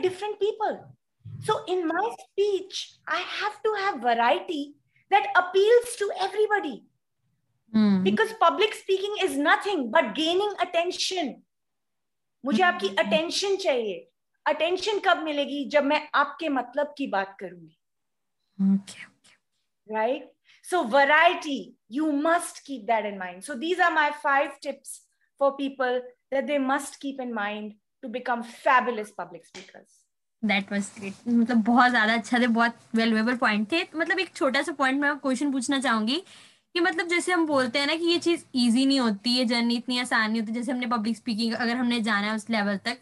different 0.00 0.36
people 0.36 0.78
so 1.26 1.66
in 1.68 1.86
my 1.86 2.10
speech 2.10 3.00
I 3.08 3.20
have 3.20 3.52
to 3.64 3.74
have 3.74 3.94
variety 3.96 4.74
that 5.10 5.32
appeals 5.36 5.98
to 6.00 6.10
everybody 6.10 6.88
because 8.02 8.34
public 8.40 8.74
speaking 8.74 9.18
is 9.24 9.40
nothing 9.40 9.90
but 9.90 10.04
gaining 10.04 10.52
attention 10.52 11.34
मुझे 12.44 12.62
आपकी 12.62 12.88
hmm. 12.88 12.98
अटेंशन 12.98 13.56
चाहिए। 13.56 14.08
Attention 14.50 15.00
कब 15.04 15.22
मिलेगी? 15.24 15.64
जब 15.70 15.84
मैं 15.84 16.00
आपके 16.14 16.48
मतलब 16.48 16.94
की 16.98 17.06
बात 17.06 17.36
करूँगी। 17.40 17.76
Right 19.86 20.30
so 20.64 20.76
so 20.76 20.88
variety 20.90 21.58
you 21.90 22.12
must 22.24 22.64
keep 22.64 22.86
that 22.86 23.06
in 23.10 23.18
mind. 23.18 23.44
So 23.44 23.54
these 23.60 23.78
are 23.80 23.92
my 23.92 24.10
five 24.24 24.58
tips 24.60 24.90
for 25.40 25.56
people 25.56 26.00
that 26.32 26.46
they 26.46 26.58
must 26.58 27.00
keep 27.00 27.20
in 27.20 27.32
mind 27.34 27.72
to 28.02 28.08
become 28.18 28.42
fabulous 28.42 29.10
public 29.22 29.46
speakers. 29.46 30.04
That 30.42 30.70
was 30.72 30.90
great 30.98 31.14
मतलब 31.28 31.62
बहुत 31.64 31.90
ज़्यादा 31.90 32.14
अच्छा 32.14 32.38
थे 32.38 32.46
बहुत 32.46 32.74
valuable 32.94 33.36
point 33.36 33.70
थे। 33.72 33.82
मतलब 33.94 34.18
एक 34.20 34.34
छोटा 34.34 34.62
सा 34.62 34.72
पॉइंट 34.72 35.00
मैं 35.00 35.16
क्वेश्चन 35.18 35.52
पूछना 35.52 35.78
चाहूँगी 35.80 36.22
कि 36.74 36.80
मतलब 36.80 37.08
जैसे 37.08 37.32
हम 37.32 37.46
बोलते 37.46 37.78
हैं 37.78 37.86
ना 37.86 37.94
कि 37.94 38.04
ये 38.04 38.18
चीज़ 38.18 38.44
इजी 38.54 38.84
नहीं 38.86 39.00
होती 39.00 39.30
ये 39.36 39.44
जर्नी 39.44 39.76
इतनी 39.76 39.98
आसान 39.98 40.30
नहीं 40.30 40.40
होती 40.40 40.52
जैसे 40.52 40.72
हमने 40.72 40.86
पब्लिक 40.86 41.16
स्पीकिंग 41.16 41.54
अगर 41.54 41.76
हमने 41.76 42.00
जाना 42.00 42.26
है 42.26 42.34
उस 42.34 42.48
लेवल 42.50 42.76
तक 42.84 43.00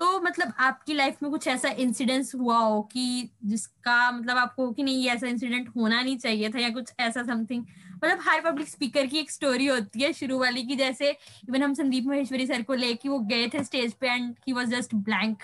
तो 0.00 0.20
मतलब 0.20 0.52
आपकी 0.58 0.94
लाइफ 0.94 1.22
में 1.22 1.30
कुछ 1.30 1.46
ऐसा 1.48 1.68
इंसिडेंस 1.78 2.34
हुआ 2.34 2.58
हो 2.58 2.80
कि 2.82 3.30
जिसका 3.44 4.10
मतलब 4.10 4.36
आपको 4.36 4.70
कि 4.72 4.82
नहीं, 4.82 5.02
ये 5.04 5.10
ऐसा 5.10 5.26
इंसिडेंट 5.26 5.68
होना 5.76 6.02
नहीं 6.02 6.16
चाहिए 6.18 6.48
था 6.50 6.58
या 6.58 6.68
कुछ 6.70 6.92
ऐसा 7.00 7.22
समथिंग 7.22 7.64
मतलब 7.94 8.18
हर 8.22 8.40
पब्लिक 8.40 8.68
स्पीकर 8.68 9.06
की 9.06 9.18
एक 9.18 9.30
स्टोरी 9.30 9.66
होती 9.66 10.02
है 10.02 10.12
शुरू 10.12 10.38
वाली 10.38 10.62
की 10.66 10.76
जैसे 10.76 11.10
इवन 11.10 11.62
हम 11.62 11.74
संदीप 11.74 12.04
महेश्वरी 12.06 12.46
सर 12.46 12.62
को 12.62 12.74
लेके 12.74 13.08
वो 13.08 13.18
गए 13.30 13.48
थे 13.48 13.64
स्टेज 13.64 13.92
पे 13.94 14.08
and 14.08 14.34
he 14.46 14.52
was 14.52 14.68
just 14.68 14.94
blank 14.94 15.42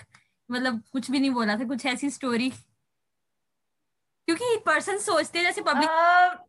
मतलब 0.49 0.81
कुछ 0.93 1.09
भी 1.11 1.19
नहीं 1.19 1.31
बोला 1.31 1.55
था, 1.57 1.63
कुछ 1.63 1.85
ऐसी 1.85 2.09
स्टोरी 2.09 2.51
क्योंकि 4.27 4.57
पर्सन 4.65 4.97
सोचते 4.97 5.39
हैं 5.39 5.45
जैसे 5.45 5.61
पब्लिक 5.61 5.89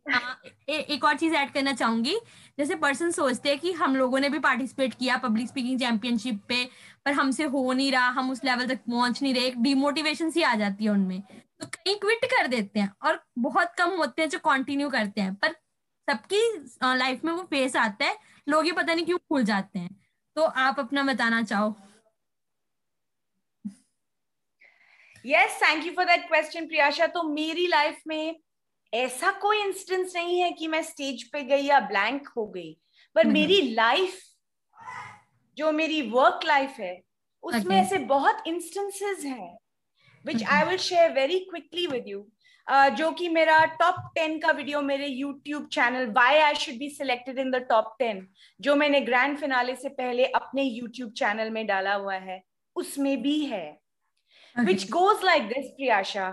uh, 0.09 0.79
एक 0.89 1.03
और 1.03 1.17
चीज़ 1.17 1.33
ऐड 1.35 1.51
करना 1.53 1.73
चाहूँगी। 1.73 2.15
जैसे 2.57 2.75
पर्सन 2.75 3.11
सोचते 3.11 3.49
हैं 3.49 3.59
कि 3.59 3.71
हम 3.73 3.95
लोगों 3.95 4.19
ने 4.19 4.29
भी 4.29 4.39
पार्टिसिपेट 4.39 4.93
किया 4.93 5.17
पब्लिक 5.17 5.47
स्पीकिंग 5.47 5.79
चैंपियनशिप 5.79 6.39
पे 6.49 6.63
पर 7.05 7.13
हमसे 7.13 7.43
हो 7.45 7.71
नहीं 7.73 7.91
रहा 7.91 8.07
हम 8.09 8.31
उस 8.31 8.43
लेवल 8.45 8.67
तक 8.67 8.79
पहुँच 8.89 9.21
नहीं 9.21 9.33
रहे 9.33 9.45
एक 9.45 9.61
डिमोटिवेशन 9.63 10.29
सी 10.29 10.41
आ 10.41 10.53
जाती 10.55 10.83
है 10.85 10.91
उनमें। 10.91 11.21
तो 11.21 11.67
कई 11.67 11.93
क्विट 11.95 12.25
कर 12.25 12.47
देते 12.47 12.79
हैं 12.79 12.91
और 13.03 13.19
बहुत 13.39 13.73
कम 13.77 13.89
होते 13.97 14.21
हैं 14.21 14.29
जो 14.29 14.39
कंटिन्यू 14.45 14.89
करते 14.89 15.21
हैं 15.21 15.33
पर 15.35 15.55
सबकी 16.07 16.41
लाइफ 16.83 17.23
में 17.25 17.31
वो 17.33 17.43
फेस 17.43 17.75
आता 17.75 18.05
है 18.05 18.17
लोग 18.47 18.65
ये 18.65 18.71
पता 18.71 18.93
नहीं 18.93 19.05
क्यों 19.05 19.17
भूल 19.31 19.43
जाते 19.43 19.79
हैं। 19.79 19.95
तो 20.35 20.41
आप 20.41 20.79
अपना 20.79 21.03
बताना 21.03 21.41
चाहो। 21.43 21.75
Yes 25.25 25.59
thank 25.61 25.85
you 25.85 25.91
for 25.93 26.05
that 26.05 26.27
question 26.27 26.65
Priyasha 26.67 27.05
तो 27.07 27.23
मेरी 27.23 27.65
लाइफ 27.67 28.01
में 28.07 28.35
ऐसा 28.93 29.31
कोई 29.41 29.61
इंस्टेंस 29.61 30.15
नहीं 30.15 30.39
है 30.39 30.51
कि 30.51 30.67
मैं 30.67 30.81
स्टेज 30.83 31.23
पे 31.31 31.41
गई 31.43 31.61
या 31.61 31.79
ब्लैंक 31.79 32.27
हो 32.27 32.45
गई। 32.47 32.71
पर 33.15 33.25
मेरी 33.27 33.61
लाइफ 33.73 34.19
जो 35.57 35.71
मेरी 35.71 36.01
वर्क 36.09 36.45
लाइफ 36.45 36.79
है 36.79 36.99
उसमें 37.43 37.75
ऐसे 37.77 37.97
बहुत 38.05 38.43
इंस्टेंसेस 38.47 39.23
हैं 39.25 39.57
which 40.25 40.43
I 40.43 40.63
will 40.63 40.77
share 40.77 41.11
very 41.13 41.39
quickly 41.39 41.85
with 41.87 42.07
you 42.07 42.27
जो 42.97 43.09
कि 43.11 43.29
मेरा 43.29 43.63
टॉप 43.79 43.95
टेन 44.15 44.37
का 44.39 44.51
वीडियो 44.51 44.81
मेरे 44.81 45.07
YouTube 45.07 45.67
channel 45.71 46.05
why 46.11 46.37
I 46.37 46.55
should 46.55 46.75
be 46.75 46.89
selected 46.89 47.39
in 47.39 47.51
the 47.51 47.65
top 47.69 47.95
ten 47.99 48.27
जो 48.59 48.75
मैंने 48.75 49.01
ग्रैंड 49.01 49.37
फिनाले 49.37 49.75
से 49.75 49.89
पहले 49.89 50.25
अपने 50.25 50.63
यूट्यूब 50.63 51.11
चैनल 51.13 51.49
में 51.49 51.65
डाला 51.67 51.93
हुआ 51.93 52.15
है 52.15 52.41
उसमें 52.75 53.21
भी 53.21 53.39
है। 53.45 53.84
Which 54.55 54.89
goes 54.91 55.23
like 55.25 55.47
this 55.47 55.65
Priyasha 55.69 56.27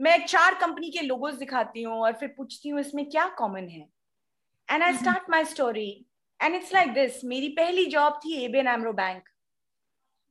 मैं 0.00 0.16
चार 0.26 0.54
कंपनी 0.54 0.90
के 0.90 1.00
लोगोज 1.02 1.34
दिखाती 1.34 1.82
हूँ 1.82 1.94
और 2.00 2.12
फिर 2.12 2.28
पूछती 2.36 2.68
हूँ 2.68 2.80
इसमें 2.80 3.08
क्या 3.10 3.26
कॉमन 3.38 3.68
है? 3.68 3.86
And 4.68 4.82
I 4.82 4.92
start 4.96 5.30
my 5.30 5.44
story 5.44 5.88
and 6.40 6.54
it's 6.54 6.74
like 6.74 6.92
this 6.94 7.24
मेरी 7.24 7.48
पहली 7.48 7.84
जॉब 7.86 8.20
थी 8.24 8.36
एबीएन 8.44 8.68
एमरो 8.68 8.92
बैंक 8.92 9.28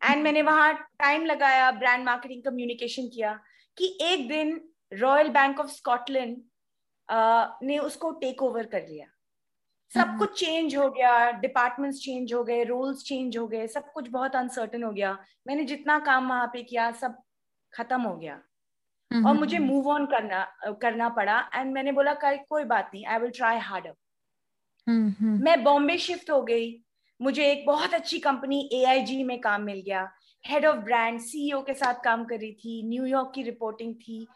एंड 0.01 0.23
मैंने 0.23 0.41
वहाँ 0.41 0.73
टाइम 0.99 1.25
लगाया 1.25 1.71
ब्रांड 1.71 2.05
मार्केटिंग 2.05 2.43
कम्युनिकेशन 2.43 3.07
किया 3.07 3.33
कि 3.77 3.97
एक 4.01 4.27
दिन 4.27 4.59
रॉयल 4.93 5.29
बैंक 5.29 5.59
ऑफ़ 5.59 5.67
स्कॉटलैंड 5.67 6.37
ने 7.63 7.77
उसको 7.79 8.11
टेक 8.11 8.41
ओवर 8.43 8.65
कर 8.65 8.87
लिया। 8.87 9.07
सब 9.91 9.99
हम्म। 9.99 10.17
कुछ 10.19 10.39
चेंज 10.39 10.75
हो 10.75 10.89
गया 10.89 11.31
डिपार्टमेंट्स 11.31 11.99
चेंज 11.99 12.33
हो 12.33 12.43
गए 12.43 12.63
रोल्स 12.63 13.03
चेंज 13.03 13.37
हो 13.37 13.47
गए 13.47 13.67
सब 13.67 13.91
कुछ 13.91 14.09
बहुत 14.09 14.35
अनसर्टन 14.35 14.83
हो 14.83 14.91
गया। 14.91 15.17
मैंने 15.47 15.63
जितना 15.63 15.99
काम 15.99 16.29
वहाँ 16.29 16.47
पे 16.47 16.63
किया 16.63 16.91
सब 16.91 17.17
खत्म 17.73 18.01
हो 18.01 18.15
गया। 18.15 18.41
और 19.11 19.33
मुझे 19.33 19.59
मूव 19.59 19.87
ऑन 19.89 20.05
करना 20.05 20.43
करना 20.81 21.07
पड़ा 21.09 21.39
एंड 21.55 21.73
मैंने 21.73 21.91
बोला 21.91 22.13
कोई 22.23 22.63
बात 22.63 22.91
नहीं 22.93 23.05
आई 23.05 23.19
विल 23.19 23.31
ट्राई 23.31 23.57
हार्डर 23.57 23.93
मैं 24.87 25.63
बॉम्बे 25.63 25.97
शिफ्ट 25.97 26.29
हो 26.29 26.41
गई। 26.41 26.83
मुझे 27.19 27.45
एक 27.51 27.65
बहुत 27.65 27.93
अच्छी 27.93 28.19
कंपनी 28.19 28.59
ए 28.73 29.23
में 29.23 29.39
काम 29.41 29.61
मिल 29.61 29.81
गया। 29.85 30.09
हेड 30.45 30.65
ऑफ़ 30.65 30.77
ब्रांड 30.77 31.19
सीईओ 31.19 31.61
के 31.61 31.73
साथ 31.73 32.03
काम 32.03 32.25
कर 32.25 32.39
रही 32.39 32.51
थी 32.53 32.81
न्यूयॉर्क 32.89 33.31
की 33.35 33.43
रिपोर्टिंग 33.43 33.95
थी। 33.95 34.27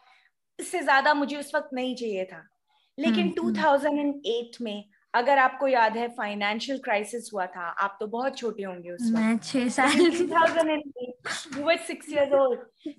इससे 0.58 0.82
ज़्यादा 0.82 1.14
मुझे 1.14 1.36
उस 1.36 1.54
वक्त 1.54 1.70
नहीं 1.74 1.94
चाहिए 1.96 2.24
था। 2.24 2.42
लेकिन 2.98 3.30
2008 3.32 4.60
में 4.60 4.84
अगर 5.14 5.38
आपको 5.38 5.68
याद 5.68 5.96
है 5.96 6.08
फाइनेंशियल 6.16 6.78
क्राइसिस 6.78 7.30
हुआ 7.32 7.46
था 7.46 7.66
आप 7.84 7.96
तो 8.00 8.06
बहुत 8.06 8.36
छोटे 8.38 8.62
होंगे 8.62 8.90
उस 8.90 9.10
वक्त। 9.14 9.44
छह 9.44 9.68
साल 9.68 10.10
2008 10.10 11.02
you 11.56 11.64
were 11.64 11.76
6 11.88 12.08
years 12.08 12.32
old. 12.32 12.58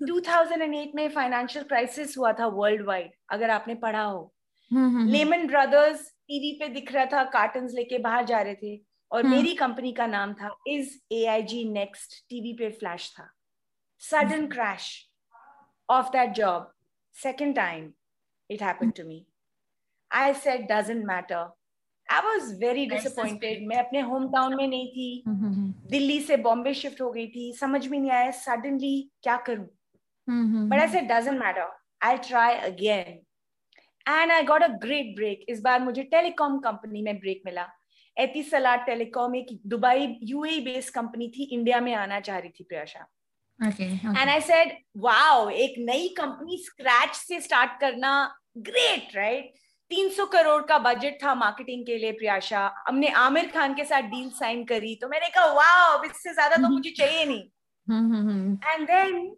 2008 0.09 0.95
में 0.95 1.07
फाइनेंशियल 1.09 1.65
क्राइसिस 1.65 2.17
हुआ 2.17 2.33
था 2.33 2.47
वर्ल्ड 2.57 2.85
वाइड 2.87 3.11
अगर 3.31 3.49
आपने 3.49 3.75
पढ़ा 3.85 4.03
हो। 4.03 4.33
लेमन 4.71 5.47
ब्रदर्स 5.47 6.07
टीवी 6.27 6.51
पे 6.59 6.67
दिख 6.73 6.91
रहा 6.91 7.05
था 7.05 7.23
कार्टन 7.31 7.67
लेके 7.73 7.97
बाहर 7.97 8.25
जा 8.25 8.41
रहे 8.41 8.55
थे 8.55 8.75
और 9.11 9.25
हम्म। 9.25 9.35
मेरी 9.35 9.53
कंपनी 9.55 9.91
का 9.93 10.07
नाम 10.07 10.33
था 10.33 10.55
is 10.67 10.93
A 11.11 11.25
I 11.25 11.41
G 11.43 11.63
next 11.71 12.13
TV 12.29 12.53
पे 12.53 12.69
फ्लैश 12.79 13.09
था। 13.17 13.27
Sudden 14.01 14.47
crash 14.47 14.87
of 15.89 16.09
that 16.11 16.29
job 16.35 16.71
second 17.15 17.55
time 17.55 17.91
it 18.49 18.63
happen 18.63 18.89
to 18.89 19.03
me 19.07 19.25
I 20.11 20.33
said 20.33 20.71
doesn't 20.71 21.05
matter 21.05 21.51
I 22.09 22.21
was 22.21 22.55
very 22.55 22.85
disappointed 22.85 23.67
मैं 23.67 23.77
अपने 23.77 23.99
होम 23.99 24.27
टाउन 24.31 24.55
में 24.55 24.67
नहीं 24.67 24.87
थी। 24.87 25.23
हम्म, 25.27 25.45
हम्म, 25.45 25.73
दिल्ली 25.89 26.19
से 26.19 26.37
बॉम्बे 26.37 26.73
शिफ्ट 26.73 27.01
हो 27.01 27.11
गई 27.11 27.27
थी। 27.27 27.53
समझ 27.53 27.87
में 27.87 27.99
नहीं 27.99 28.11
आया 28.11 28.31
सडनली 28.31 29.11
क्या 29.23 29.37
करूँ? 29.37 29.67
But 30.69 30.89
said 30.89 31.11
doesn't 31.11 31.39
matter 31.39 31.77
I 32.03 32.17
try 32.17 32.55
again 32.55 33.19
and 34.09 34.31
I 34.31 34.43
got 34.43 34.63
a 34.63 34.67
great 34.67 35.15
break 35.15 35.45
इस 35.49 35.61
बार 35.61 35.79
मुझे 35.79 36.03
टेलीकॉम 36.03 36.59
कंपनी 36.59 37.01
में 37.01 37.19
ब्रेक 37.19 37.41
मिला। 37.45 37.67
एतिसलाट 38.17 38.85
टेलीकॉम 38.85 39.35
एक 39.35 39.61
दुबई 39.67 40.19
यूए 40.23 40.59
बेस्ड 40.59 40.93
कंपनी 40.93 41.27
थी। 41.27 41.43
इंडिया 41.43 41.79
में 41.81 41.93
आना 41.93 42.19
चाह 42.19 42.37
रही 42.37 42.49
थी 42.49 42.63
Priyasha. 42.63 43.07
And 44.21 44.29
I 44.29 44.41
said 44.41 44.77
wow 44.97 45.49
एक 45.49 45.75
नई 45.79 46.07
कंपनी 46.07 46.57
स्क्रैच 46.57 47.15
से 47.15 47.41
स्टार्ट 47.41 47.79
करना 47.81 48.39
ग्रेट 48.57 49.15
राइट 49.15 49.43
right? 49.43 49.62
300 49.91 50.25
करोड़ 50.31 50.61
का 50.65 50.77
बजट 50.79 51.21
था 51.23 51.33
मार्केटिंग 51.35 51.85
के 51.85 51.97
लिए 51.97 52.11
प्रियाशा। 52.13 52.65
हमने 52.87 53.09
आमिर 53.19 53.51
खान 53.51 53.73
के 53.75 53.85
साथ 53.85 54.09
डील 54.11 54.29
साइन 54.33 54.63
करी 54.65 54.95
तो 55.01 55.07
मैंने 55.09 55.29
कहा 55.29 55.45
वाओ 55.53 56.03
इससे 56.03 56.33
ज़्यादा 56.33 56.57
तो 56.57 56.69
मुझे 56.73 56.89
चाहिए 56.91 57.25
नहीं। 57.25 57.43
And 58.65 58.87
then 58.87 59.29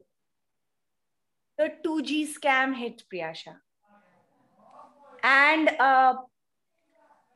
the 1.59 1.69
two 1.83 1.99
G 2.01 2.25
scam 2.33 2.73
hit 2.75 3.01
Priyasha. 3.09 3.59
And 5.23 5.69
uh, 5.81 6.13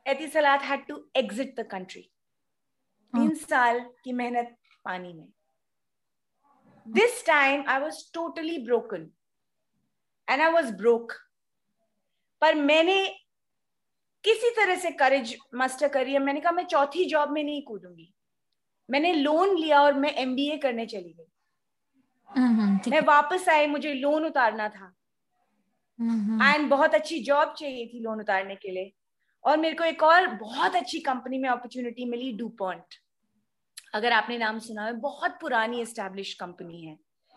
Etisalat 0.06 0.62
had 0.62 0.82
to 0.88 0.95
exit 1.15 1.56
the 1.56 1.63
country. 1.69 2.02
तीन 3.13 3.34
साल 3.36 3.80
की 4.04 4.13
मेहनत 4.13 4.56
पानी 4.86 5.13
में। 5.13 5.28
This 6.86 7.26
time 7.26 7.63
I 7.69 7.80
was 7.80 8.02
totally 8.13 8.58
broken 8.65 9.10
and 10.28 10.41
I 10.41 10.52
was 10.52 10.72
broke 10.78 11.13
पर 12.41 12.56
मैंने 12.56 13.08
किसी 14.23 14.49
तरह 14.49 14.75
से 14.75 14.91
करेज 14.91 15.38
मास्टर 15.56 15.88
करी 15.88 16.13
है। 16.13 16.19
मैंने 16.19 16.39
कहा 16.39 16.52
मैं 16.52 16.65
चौथी 16.65 17.06
जॉब 17.06 17.32
में 17.32 17.43
नहीं 17.43 17.62
कूदूँगी। 17.63 18.13
मैंने 18.89 19.13
लोन 19.13 19.58
लिया 19.58 19.82
और 19.82 19.93
मैं 19.93 20.13
एमबीए 20.13 20.58
करने 20.58 20.86
चली 20.86 21.15
गई। 21.19 21.25
मैं 22.91 23.02
वापस 23.02 23.49
आई 23.49 23.67
मुझे 23.67 23.93
लोन 23.93 24.25
उतारना 24.25 24.69
था। 24.69 24.95
And 26.02 26.41
mm-hmm. 26.41 26.69
बहुत 26.69 26.95
अच्छी 26.95 27.19
जॉब 27.19 27.54
चाहिए 27.58 27.88
थी 27.88 27.99
लोन 27.99 28.19
उतारने 28.19 28.56
के 28.56 28.71
लिए। 28.71 28.93
और 29.43 29.58
मेरे 29.58 29.75
को 29.75 29.84
एक 29.84 30.04
और 30.04 30.28
बहुत 30.28 30.75
अच्छी 30.75 30.99
कंपनी 30.99 31.38
में 31.38 31.49
अपॉर्चुनिटी 31.49 32.06
मिली 32.06 32.32
डूपॉन्ट 32.34 32.95
अगर 33.93 34.13
आपने 34.13 34.38
नाम 34.38 34.60
सुना 34.60 34.86
है 34.86 34.93
बहुत 34.93 35.38
पुरानी 35.41 35.82
एस्टेब्लिश 35.82 36.34
कंपनी 36.34 36.86
है। 36.86 36.93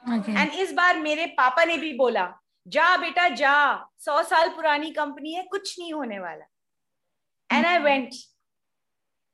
And 0.09 0.25
okay. 0.25 0.61
इस 0.61 0.73
बार 0.73 0.99
मेरे 0.99 1.27
पापा 1.27 1.65
ने 1.65 1.77
भी 1.79 1.93
बोला 1.93 2.25
जा 2.67 2.97
बेटा, 2.97 3.29
जा। 3.29 3.89
सौ 3.99 4.23
साल 4.23 4.49
पुरानी 4.49 4.91
कंपनी 4.93 5.33
है, 5.33 5.43
कुछ 5.45 5.79
नहीं 5.79 5.93
होने 5.93 6.19
वाला। 6.19 6.45
And 7.51 7.67
I 7.67 7.79
went 7.81 8.15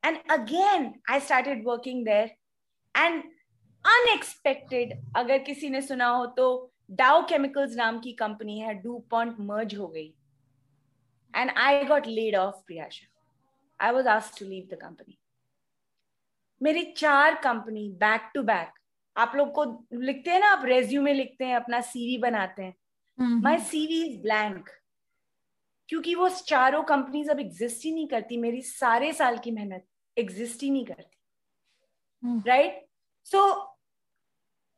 and 0.03 0.19
again 0.31 0.93
I 1.11 1.21
started 1.21 1.67
working 1.67 2.05
there 2.05 2.35
and 2.95 3.23
unexpected 3.85 4.93
अगर 5.17 5.39
किसी 5.43 5.69
ने 5.71 5.83
सुना 5.83 6.07
हो 6.09 6.25
तो 6.37 6.49
डाउ 6.91 7.23
केमिकल्स 7.29 7.75
नाम 7.77 7.99
की 8.01 8.13
कंपनी 8.15 8.59
है 8.59 8.75
डू 8.75 8.99
पॉन्ट 9.11 9.37
मर्ज 9.41 9.75
हो 9.77 9.87
गई। 9.89 10.13
And 11.35 11.51
I 11.51 11.85
got 11.85 12.07
laid 12.07 12.37
off 12.37 12.57
Priyasha. 12.67 13.07
I 13.81 13.93
was 13.93 14.09
asked 14.09 14.39
to 14.39 14.47
leave 14.47 14.69
the 14.71 14.79
company 14.81 15.19
मेरी 16.61 16.83
चार 16.93 17.35
कंपनी 17.41 17.89
बैक 17.99 18.31
टू 18.35 18.43
बैक 18.45 18.73
आप 19.17 19.33
लोग 19.37 19.53
को 19.53 19.65
लिखते 19.95 20.31
हैं 20.31 20.41
ना, 20.41 20.49
आप 20.49 20.65
रेज्यूमे 20.65 21.13
लिखते 21.13 21.45
हैं, 21.45 21.57
अपना 21.57 21.81
सीवी 21.83 22.19
बनाते 22.19 22.63
हैं। 22.63 22.75
माई 23.21 23.59
सीवी 23.59 24.03
इज़ 24.03 24.19
ब्लैंक 24.23 24.69
क्योंकि 25.89 26.15
वो 26.15 26.29
चारों 26.29 26.83
कंपनीज़ 26.83 27.31
अब 27.31 27.41
एग्जिस्ट 27.41 27.85
ही 27.85 27.93
नहीं 27.93 28.09
करती। 28.09 28.37
मेरी 28.37 28.63
सारे 28.63 29.13
साल 29.13 29.39
की 29.39 29.51
मेहनत 29.51 29.87
एग्जिस्ट 30.19 30.63
ही 30.63 30.71
नहीं 30.71 30.85
करती। 30.85 31.17
Right 32.49 32.87
so 33.25 33.41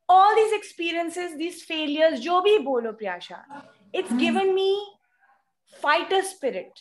all 0.09 0.35
these 0.35 0.53
experiences, 0.53 1.35
these 1.37 1.59
failures, 1.71 2.19
जो 2.21 2.41
भी 2.41 2.59
बोलो 2.59 2.93
Priyasha, 2.93 3.65
it's 3.95 4.13
given 4.13 4.53
me 4.55 4.87
fighter 5.85 6.23
spirit 6.23 6.81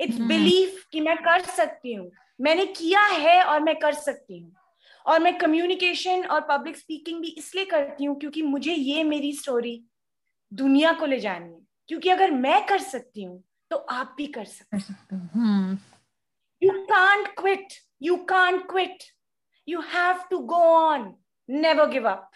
it's 0.00 0.16
belief 0.16 0.78
कि 0.92 1.00
मैं 1.00 1.16
कर 1.16 1.40
सकती 1.40 1.94
हूँ। 1.94 2.10
मैंने 2.40 2.66
किया 2.66 3.00
है 3.00 3.42
और 3.44 3.60
मैं 3.60 3.78
कर 3.78 3.92
सकती 3.92 4.38
हूँ। 4.38 4.52
और 5.06 5.20
मैं 5.20 5.38
कम्युनिकेशन 5.38 6.24
और 6.24 6.40
पब्लिक 6.40 6.76
स्पीकिंग 6.76 7.20
भी 7.20 7.28
इसलिए 7.28 7.64
करती 7.64 8.04
हूँ 8.04 8.18
क्योंकि 8.18 8.42
मुझे 8.42 8.74
ये 8.74 9.04
मेरी 9.04 9.32
स्टोरी 9.32 9.84
दुनिया 10.52 10.92
को 10.92 11.06
ले 11.06 11.18
जानी 11.20 11.52
है। 11.52 11.60
क्योंकि 11.88 12.08
अगर 12.10 12.30
मैं 12.30 12.64
कर 12.66 12.78
सकती 12.78 13.22
हूँ 13.24 13.42
तो 13.70 13.76
आप 13.76 14.14
भी 14.16 14.26
कर 14.26 14.44
सकते 14.44 14.76
हो। 14.76 15.76
You 16.62 16.72
can't 16.84 17.28
quit 17.38 17.72
you 18.02 18.16
can't 18.16 18.66
quit 18.70 19.02
you 19.68 19.80
have 19.94 20.22
to 20.30 20.38
go 20.38 20.62
on 20.74 21.14
never 21.48 21.88
give 21.90 22.08
up 22.08 22.30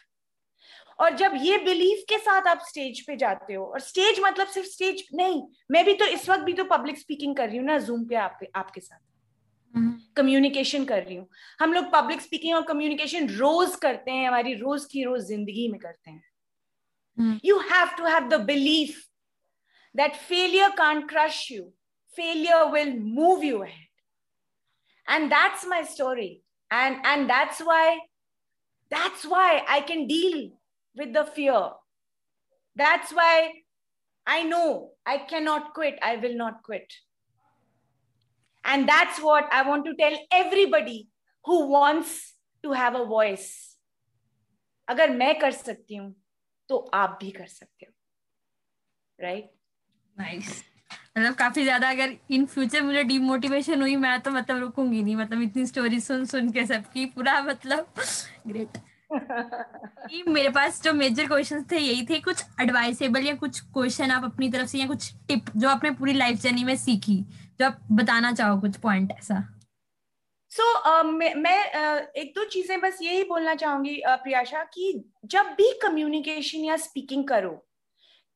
और 0.99 1.15
जब 1.17 1.33
ये 1.37 1.59
बिलीफ 1.59 2.05
के 2.09 2.19
साथ 2.19 2.47
आप 2.47 2.61
स्टेज 2.69 3.01
पे 3.07 3.17
जाते 3.17 3.55
हो 3.55 3.65
और 3.65 3.81
स्टेज 3.81 4.21
मतलब 4.21 4.47
सिर्फ़ 4.47 4.69
स्टेज 4.69 5.07
नहीं 5.15 5.43
मैं 5.71 5.85
भी 5.85 5.95
तो 5.95 6.05
इस 6.05 6.29
वक्त 6.31 6.43
भी 6.43 6.53
तो 6.53 6.65
पब्लिक 6.65 6.99
स्पीकिंग 6.99 7.37
कर 7.37 7.49
रही 7.49 7.59
हूँ 7.59 7.67
ना 7.67 7.79
जूम 7.79 8.05
पे 8.05 8.15
आप, 8.15 8.39
आपके 8.55 8.81
साथ। 8.81 8.99
कम्युनिकेशन 10.17 10.79
हम्म। 10.79 10.89
कर 10.89 11.03
रही 11.03 11.17
हूँ। 11.17 11.27
हम 11.61 11.73
लोग 11.73 11.85
पब्लिक 11.93 12.21
स्पीकिंग 12.21 12.55
और 12.57 12.63
कम्युनिकेशन 12.63 13.29
रोज 13.29 13.77
करते 13.77 14.11
हैं 14.11 14.27
हमारी 14.29 14.55
रोज 14.55 14.85
की 14.85 15.05
रोज 15.05 15.21
ज़िंदगी 15.21 15.69
में 15.69 15.81
करते 15.81 16.11
हैं। 16.11 16.23
You 17.46 17.58
have 17.72 17.96
to 17.98 18.06
have 18.06 18.28
the 18.30 18.40
belief 18.46 19.04
that 19.96 20.16
failure 20.28 20.76
can't 20.78 21.08
crush 21.10 21.52
you 21.52 21.64
failure 22.16 22.66
will 22.72 22.98
move 23.00 23.44
you 23.44 23.64
ahead 23.64 23.82
and 25.14 25.32
that's 25.32 25.64
my 25.72 25.80
story 25.90 26.30
and 26.76 27.04
and 27.10 27.32
that's 27.32 27.60
why 27.66 27.82
that's 28.94 29.26
why 29.34 29.50
i 29.74 29.76
can 29.90 30.08
deal 30.12 30.40
with 30.96 31.14
the 31.14 31.26
fear. 31.26 31.70
That's 32.76 33.12
why 33.12 33.52
I 34.28 34.44
know 34.44 34.92
I 35.06 35.18
cannot 35.18 35.74
quit. 35.74 36.00
I 36.02 36.16
will 36.18 36.36
not 36.36 36.64
quit. 36.64 36.94
And 38.64 38.90
that's 38.90 39.22
what 39.22 39.48
I 39.52 39.68
want 39.68 39.86
to 39.86 39.96
tell 39.96 40.18
everybody 40.32 41.08
who 41.46 41.68
wants 41.68 42.34
to 42.64 42.72
have 42.72 42.96
a 42.96 43.06
voice. 43.06 43.52
अगर 44.90 45.10
मैं 45.10 45.34
कर 45.40 45.52
सकती 45.52 45.96
हूँ 45.96 46.14
तो 46.71 46.77
आप 46.95 47.19
भी 47.23 47.31
कर 47.31 47.47
सकते 47.49 47.87
हो। 47.87 47.93
राइट 49.19 49.51
नाइस 50.17 50.63
मतलब 50.93 51.35
काफ़ी 51.35 51.63
ज़्यादा 51.63 51.89
अगर 51.91 52.17
इन 52.31 52.45
फ्यूचर 52.47 52.83
मुझे 52.83 53.03
डीमोटिवेशन 53.05 53.81
हुई, 53.83 53.97
मैं 53.97 54.21
तो 54.21 54.31
मतलब 54.31 54.59
रुकूँगी 54.59 55.03
नहीं। 55.03 55.17
मतलब 55.17 55.43
इतनी 55.43 55.67
स्टोरी 55.67 56.01
सुन 56.01 56.25
सुन 56.27 56.51
के 56.51 56.67
सबकी 56.67 57.05
पूरा 57.07 57.41
मतलब 57.43 57.93
ग्रेट 58.47 58.79
मेरे 60.29 60.49
पास 60.49 60.83
जो 60.83 60.93
मेजर 60.93 61.27
क्वेश्चंस 61.27 61.65
थे, 61.71 61.79
यही 61.79 62.05
थे 62.07 62.19
कुछ 62.21 62.45
एडवाइसेबल 62.61 63.27
या 63.27 63.35
कुछ 63.37 63.61
क्वेश्चन 63.63 64.11
आप 64.11 64.25
अपनी 64.25 64.51
तरफ़ 64.53 64.69
से 64.69 64.79
या 64.79 64.87
कुछ 64.87 65.13
टिप 65.29 65.51
जो 65.57 65.69
आपने 65.69 65.91
पूरी 65.91 66.13
लाइफ 66.13 66.41
जर्नी 66.41 66.65
में 66.65 66.77
सीखी, 66.77 67.17
जो 67.61 67.67
आप 67.67 67.81
बताना 67.93 68.33
चाहो 68.33 68.61
कुछ 68.61 68.77
पॉइंट 68.79 69.13
ऐसा। 69.13 69.43
सो 70.53 70.63
so, 70.63 70.91
uh, 70.91 71.05
मैं, 71.05 71.35
मैं 71.35 71.59
uh, 71.73 72.07
एक 72.17 72.33
दो 72.37 72.45
चीज़ें 72.45 72.81
बस 72.81 72.99
यही 73.03 73.25
बोलना 73.25 73.55
चाहूँगी 73.55 74.01
uh, 74.09 74.17
प्रियाशा 74.17 74.63
कि 74.75 74.93
जब 75.25 75.55
भी 75.59 75.73
कम्युनिकेशन 75.83 76.65
या 76.65 76.77
स्पीकिंग 76.77 77.27
करो 77.29 77.51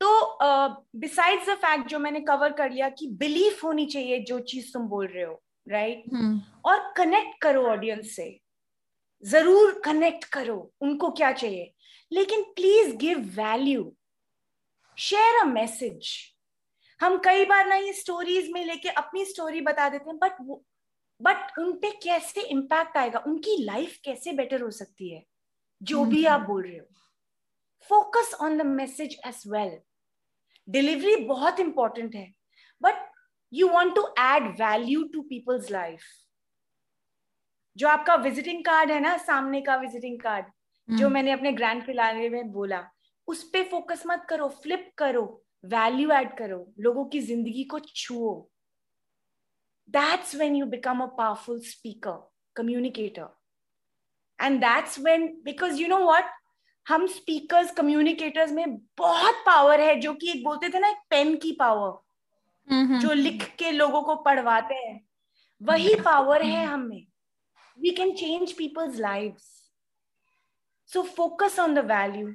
तो 0.00 0.38
बिसाइड्स 0.96 1.48
द 1.48 1.54
फैक्ट 1.54 1.88
जो 1.88 1.98
मैंने 1.98 2.20
कवर 2.20 2.52
कर 2.52 2.70
लिया 2.70 2.88
कि 2.88 3.06
बिलीफ 3.18 3.64
होनी 3.64 3.86
चाहिए 3.86 4.18
जो 4.20 4.38
चीज़ 4.40 4.72
तुम 4.72 4.88
बोल 4.88 5.06
रहे 5.06 5.24
हो 5.24 5.40
राइट 5.68 6.04
right? 6.04 6.22
hmm. 6.22 6.38
और 6.64 6.92
कनेक्ट 6.96 7.40
करो 7.42 7.62
ऑडियंस 7.66 8.16
से 8.16 8.28
ज़रूर 9.22 9.80
कनेक्ट 9.84 10.24
करो 10.24 10.58
उनको 10.80 11.10
क्या 11.10 11.32
चाहिए 11.32 11.72
लेकिन 12.12 12.42
please 12.56 12.94
give 12.96 13.18
value 13.36 13.92
share 14.98 15.40
a 15.40 15.44
message 15.44 16.10
हम 17.00 17.16
कई 17.18 17.44
बार 17.44 17.66
ना 17.68 17.76
ये 17.76 17.92
स्टोरीज 17.92 18.50
में 18.52 18.64
लेके 18.64 18.88
अपनी 18.88 19.24
स्टोरी 19.24 19.60
बता 19.60 19.88
देते 19.88 20.10
हैं 20.10 20.18
बट 20.18 20.36
बट 21.20 21.58
उन 21.58 21.72
पे 21.72 21.90
कैसे 22.02 22.42
इम्पैक्ट 22.42 22.96
आएगा? 22.96 23.18
उनकी 23.26 23.56
लाइफ 23.64 23.98
कैसे 24.04 24.32
बेटर 24.32 24.62
हो 24.62 24.70
सकती 24.70 25.12
है? 25.14 25.22
जो 25.82 26.04
भी 26.04 26.24
आप 26.26 26.40
बोल 26.40 26.62
रहे 26.62 26.78
हो। 26.78 26.86
Focus 27.90 28.34
on 28.40 28.58
the 28.58 28.62
message 28.66 29.16
as 29.26 29.42
well 29.46 29.78
delivery 30.68 31.16
बहुत 31.24 31.60
इंपॉर्टेंट 31.60 32.14
है। 32.14 32.26
But 32.82 33.08
you 33.52 33.68
want 33.68 33.94
to 33.94 34.06
add 34.20 34.48
value 34.60 35.02
to 35.04 35.22
people's 35.22 35.70
life 35.70 36.00
जो 37.76 37.88
आपका 37.88 38.14
विजिटिंग 38.14 38.64
कार्ड 38.64 38.90
है 38.90 39.00
ना 39.00 39.16
सामने 39.16 39.60
का 39.60 39.76
विजिटिंग 39.76 40.20
कार्ड 40.20 40.44
mm. 40.44 40.98
जो 40.98 41.04
हम्म। 41.04 41.14
मैंने 41.14 41.30
अपने 41.32 41.52
ग्रैंड 41.52 41.82
फिलाने 41.82 42.28
में 42.28 42.52
बोला 42.52 42.84
उस 43.28 43.42
पर 43.44 43.64
फोकस 43.64 44.02
मत 44.06 44.26
करो 44.28 44.48
फ्लिप 44.62 44.90
करो 44.98 45.22
वैल्यू 45.64 46.10
एड 46.10 46.36
करो 46.38 46.58
लोगों 46.78 47.04
की 47.04 47.20
ज़िंदगी 47.20 47.64
को 47.64 47.78
छुओ। 47.78 48.32
That's 49.88 50.34
when 50.34 50.56
you 50.56 50.66
become 50.66 51.02
a 51.02 51.06
powerful 51.18 51.60
speaker 51.60 52.18
communicator 52.56 53.28
and 54.38 54.60
that's 54.60 54.98
when 54.98 55.26
because 55.44 55.80
you 55.80 55.88
know 55.88 55.98
what 56.04 56.30
हम 56.86 57.06
स्पीकर्स 57.06 57.70
कम्युनिकेटर्स 57.74 58.52
में 58.52 58.76
बहुत 58.98 59.42
पावर 59.46 59.80
है 59.80 59.94
जो 60.00 60.14
कि 60.14 60.30
एक 60.30 60.44
बोलते 60.44 60.68
थे 60.68 60.78
ना 60.78 60.88
एक 60.88 61.02
पेन 61.10 61.36
की 61.42 61.52
पावर 61.60 62.98
जो 63.00 63.12
लिख 63.12 63.44
के 63.58 63.70
लोगों 63.72 64.02
को 64.02 64.14
पढ़वाते 64.22 64.74
हैं 64.74 65.00
वही 65.60 65.94
पावर 66.04 66.42
है 66.42 66.64
हमें 66.66 67.06
we 67.78 67.92
can 67.92 68.16
change 68.16 68.56
people's 68.56 68.98
lives. 68.98 69.44
So 70.86 71.02
focus 71.02 71.58
on 71.58 71.74
the 71.74 71.82
value, 71.82 72.34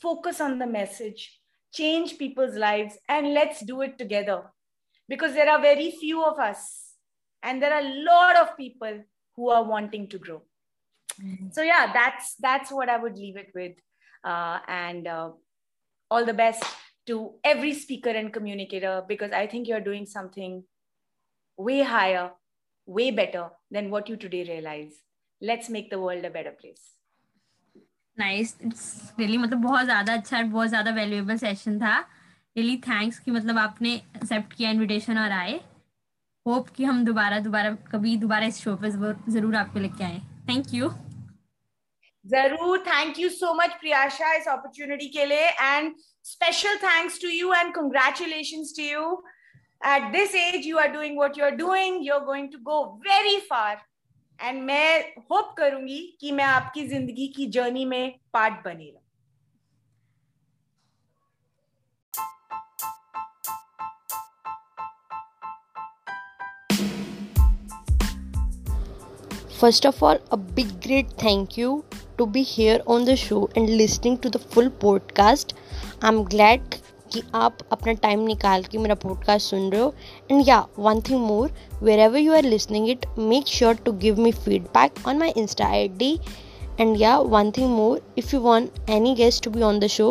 focus 0.00 0.40
on 0.40 0.58
the 0.58 0.66
message, 0.66 1.40
change 1.74 2.18
people's 2.18 2.54
lives, 2.54 2.96
and 3.08 3.34
let's 3.34 3.60
do 3.60 3.82
it 3.82 3.98
together. 3.98 4.42
Because 5.08 5.34
there 5.34 5.50
are 5.50 5.60
very 5.60 5.90
few 5.90 6.24
of 6.24 6.38
us, 6.38 6.79
and 7.43 7.61
there 7.61 7.73
are 7.73 7.81
a 7.81 7.93
lot 8.03 8.35
of 8.35 8.55
people 8.57 9.03
who 9.35 9.49
are 9.49 9.63
wanting 9.63 10.07
to 10.09 10.17
grow. 10.17 10.41
Mm-hmm. 11.21 11.49
So 11.51 11.61
yeah, 11.61 11.91
that's 11.93 12.35
that's 12.35 12.71
what 12.71 12.89
I 12.89 12.97
would 12.97 13.17
leave 13.17 13.37
it 13.37 13.51
with, 13.55 13.73
uh, 14.23 14.59
and 14.67 15.07
uh, 15.07 15.29
all 16.11 16.25
the 16.25 16.33
best 16.33 16.63
to 17.07 17.33
every 17.43 17.73
speaker 17.73 18.09
and 18.09 18.33
communicator 18.33 19.03
because 19.07 19.31
I 19.31 19.45
think 19.47 19.67
you're 19.67 19.87
doing 19.91 20.05
something 20.05 20.63
way 21.57 21.81
higher 21.83 22.31
way 22.87 23.11
better 23.11 23.49
than 23.71 23.89
what 23.89 24.09
you 24.09 24.15
today 24.15 24.43
realize. 24.47 24.93
Let's 25.41 25.69
make 25.69 25.89
the 25.89 25.99
world 25.99 26.25
a 26.25 26.29
better 26.29 26.51
place. 26.51 26.91
Nice 28.19 28.55
it's 28.65 29.13
really 29.19 29.37
मतलब 29.37 29.61
बहुत 29.61 29.85
ज़्यादा 29.85 30.13
अच्छा 30.13 30.41
बहुत 30.41 30.69
ज़्यादा 30.69 30.91
valuable 30.91 31.37
session 31.37 31.79
था 31.79 31.97
really 32.57 32.75
thanks 32.87 33.17
कि 33.19 33.31
मतलब 33.31 33.57
आपने 33.57 33.93
एक्सेप्ट 33.93 34.53
किया 34.53 34.69
इनविटेशन 34.71 35.17
और 35.17 35.31
आए 35.31 35.59
होप 36.46 36.68
कि 36.76 36.84
हम 36.84 37.04
दोबारा 37.04 37.38
दोबारा, 37.38 37.70
कभी 37.92 38.16
दोबारा 38.16 38.46
इस 38.46 38.58
शो 38.64 38.76
पे 38.76 38.90
ज़रूर 38.90 39.56
आपको 39.56 39.80
लेके 39.80 40.04
आए। 40.04 40.20
थैंक 40.48 40.74
यू 40.74 40.88
ज़रूर। 42.26 42.78
Thank 42.86 43.18
you 43.20 43.28
so 43.30 43.54
much 43.54 43.74
Priyasha 43.80 44.32
इस 44.34 44.48
अपॉर्चुनिटी 44.48 45.08
के 45.08 45.26
लिए। 45.26 45.48
And 45.50 45.94
special 46.24 46.76
thanks 46.78 47.20
to 47.22 47.28
you 47.28 47.52
and 47.54 47.74
congratulation 47.74 48.64
to 48.76 48.82
you 48.84 49.22
at 49.82 50.02
this 50.12 50.34
age, 50.38 50.66
you 50.68 50.78
are 50.80 50.88
doing 50.94 51.14
what 51.18 51.36
you're 51.38 51.54
doing. 51.58 51.94
You're 52.06 52.24
going 52.24 52.48
to 52.54 52.58
go 52.64 52.80
very 53.04 53.38
far. 53.44 53.76
And 54.38 54.60
मैं 54.62 55.14
hope 55.30 55.54
करूँगी 55.58 56.00
कि 56.20 56.32
मैं 56.32 56.44
आपकी 56.44 56.86
ज़िंदगी 56.88 57.28
की 57.36 57.46
जर्नी 57.54 57.84
में 57.84 58.18
पार्ट 58.32 58.54
बनी 58.64 58.90
रहूँ। 58.90 59.02
First 69.59 69.85
of 69.85 70.01
all, 70.03 70.17
a 70.31 70.37
big 70.37 70.71
great 70.85 71.11
thank 71.25 71.57
you 71.57 71.83
to 72.17 72.25
be 72.25 72.43
here 72.43 72.79
on 72.87 73.05
the 73.05 73.15
show 73.15 73.49
and 73.55 73.69
listening 73.77 74.17
to 74.25 74.29
the 74.29 74.39
full 74.39 74.69
podcast. 74.85 75.55
I'm 76.01 76.23
glad 76.33 76.81
कि 77.13 77.21
आप 77.35 77.57
अपना 77.71 77.93
टाइम 78.03 78.19
निकाल 78.27 78.63
के 78.71 78.77
मेरा 78.77 78.95
पॉडकास्ट 79.03 79.49
सुन 79.49 79.69
रहे 79.71 79.81
हो 79.81 79.93
and 80.31 80.47
yeah 80.47 80.59
one 80.79 81.01
thing 81.09 81.19
more 81.25 81.51
wherever 81.99 82.19
you 82.19 82.33
are 82.33 82.43
listening 82.43 82.89
it 82.89 83.05
make 83.19 83.47
sure 83.47 83.75
to 83.85 83.91
give 84.01 84.19
me 84.21 84.31
feedback 84.31 85.07
on 85.07 85.17
my 85.17 85.33
Insta 85.37 85.67
I 85.67 85.87
D 86.01 86.17
and 86.83 86.97
yeah 86.97 87.19
one 87.19 87.51
thing 87.51 87.69
more 87.69 87.99
if 88.21 88.33
you 88.33 88.39
want 88.45 88.79
any 88.95 89.15
guest 89.15 89.43
to 89.43 89.49
be 89.49 89.61
on 89.63 89.77
the 89.79 89.89
show 89.91 90.07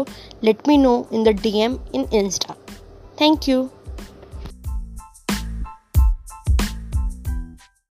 let 0.49 0.67
me 0.67 0.77
know 0.85 1.07
in 1.17 1.25
the 1.25 1.35
dm 1.47 1.75
in 1.99 2.07
insta 2.21 2.55
thank 3.19 3.49
you 3.51 3.59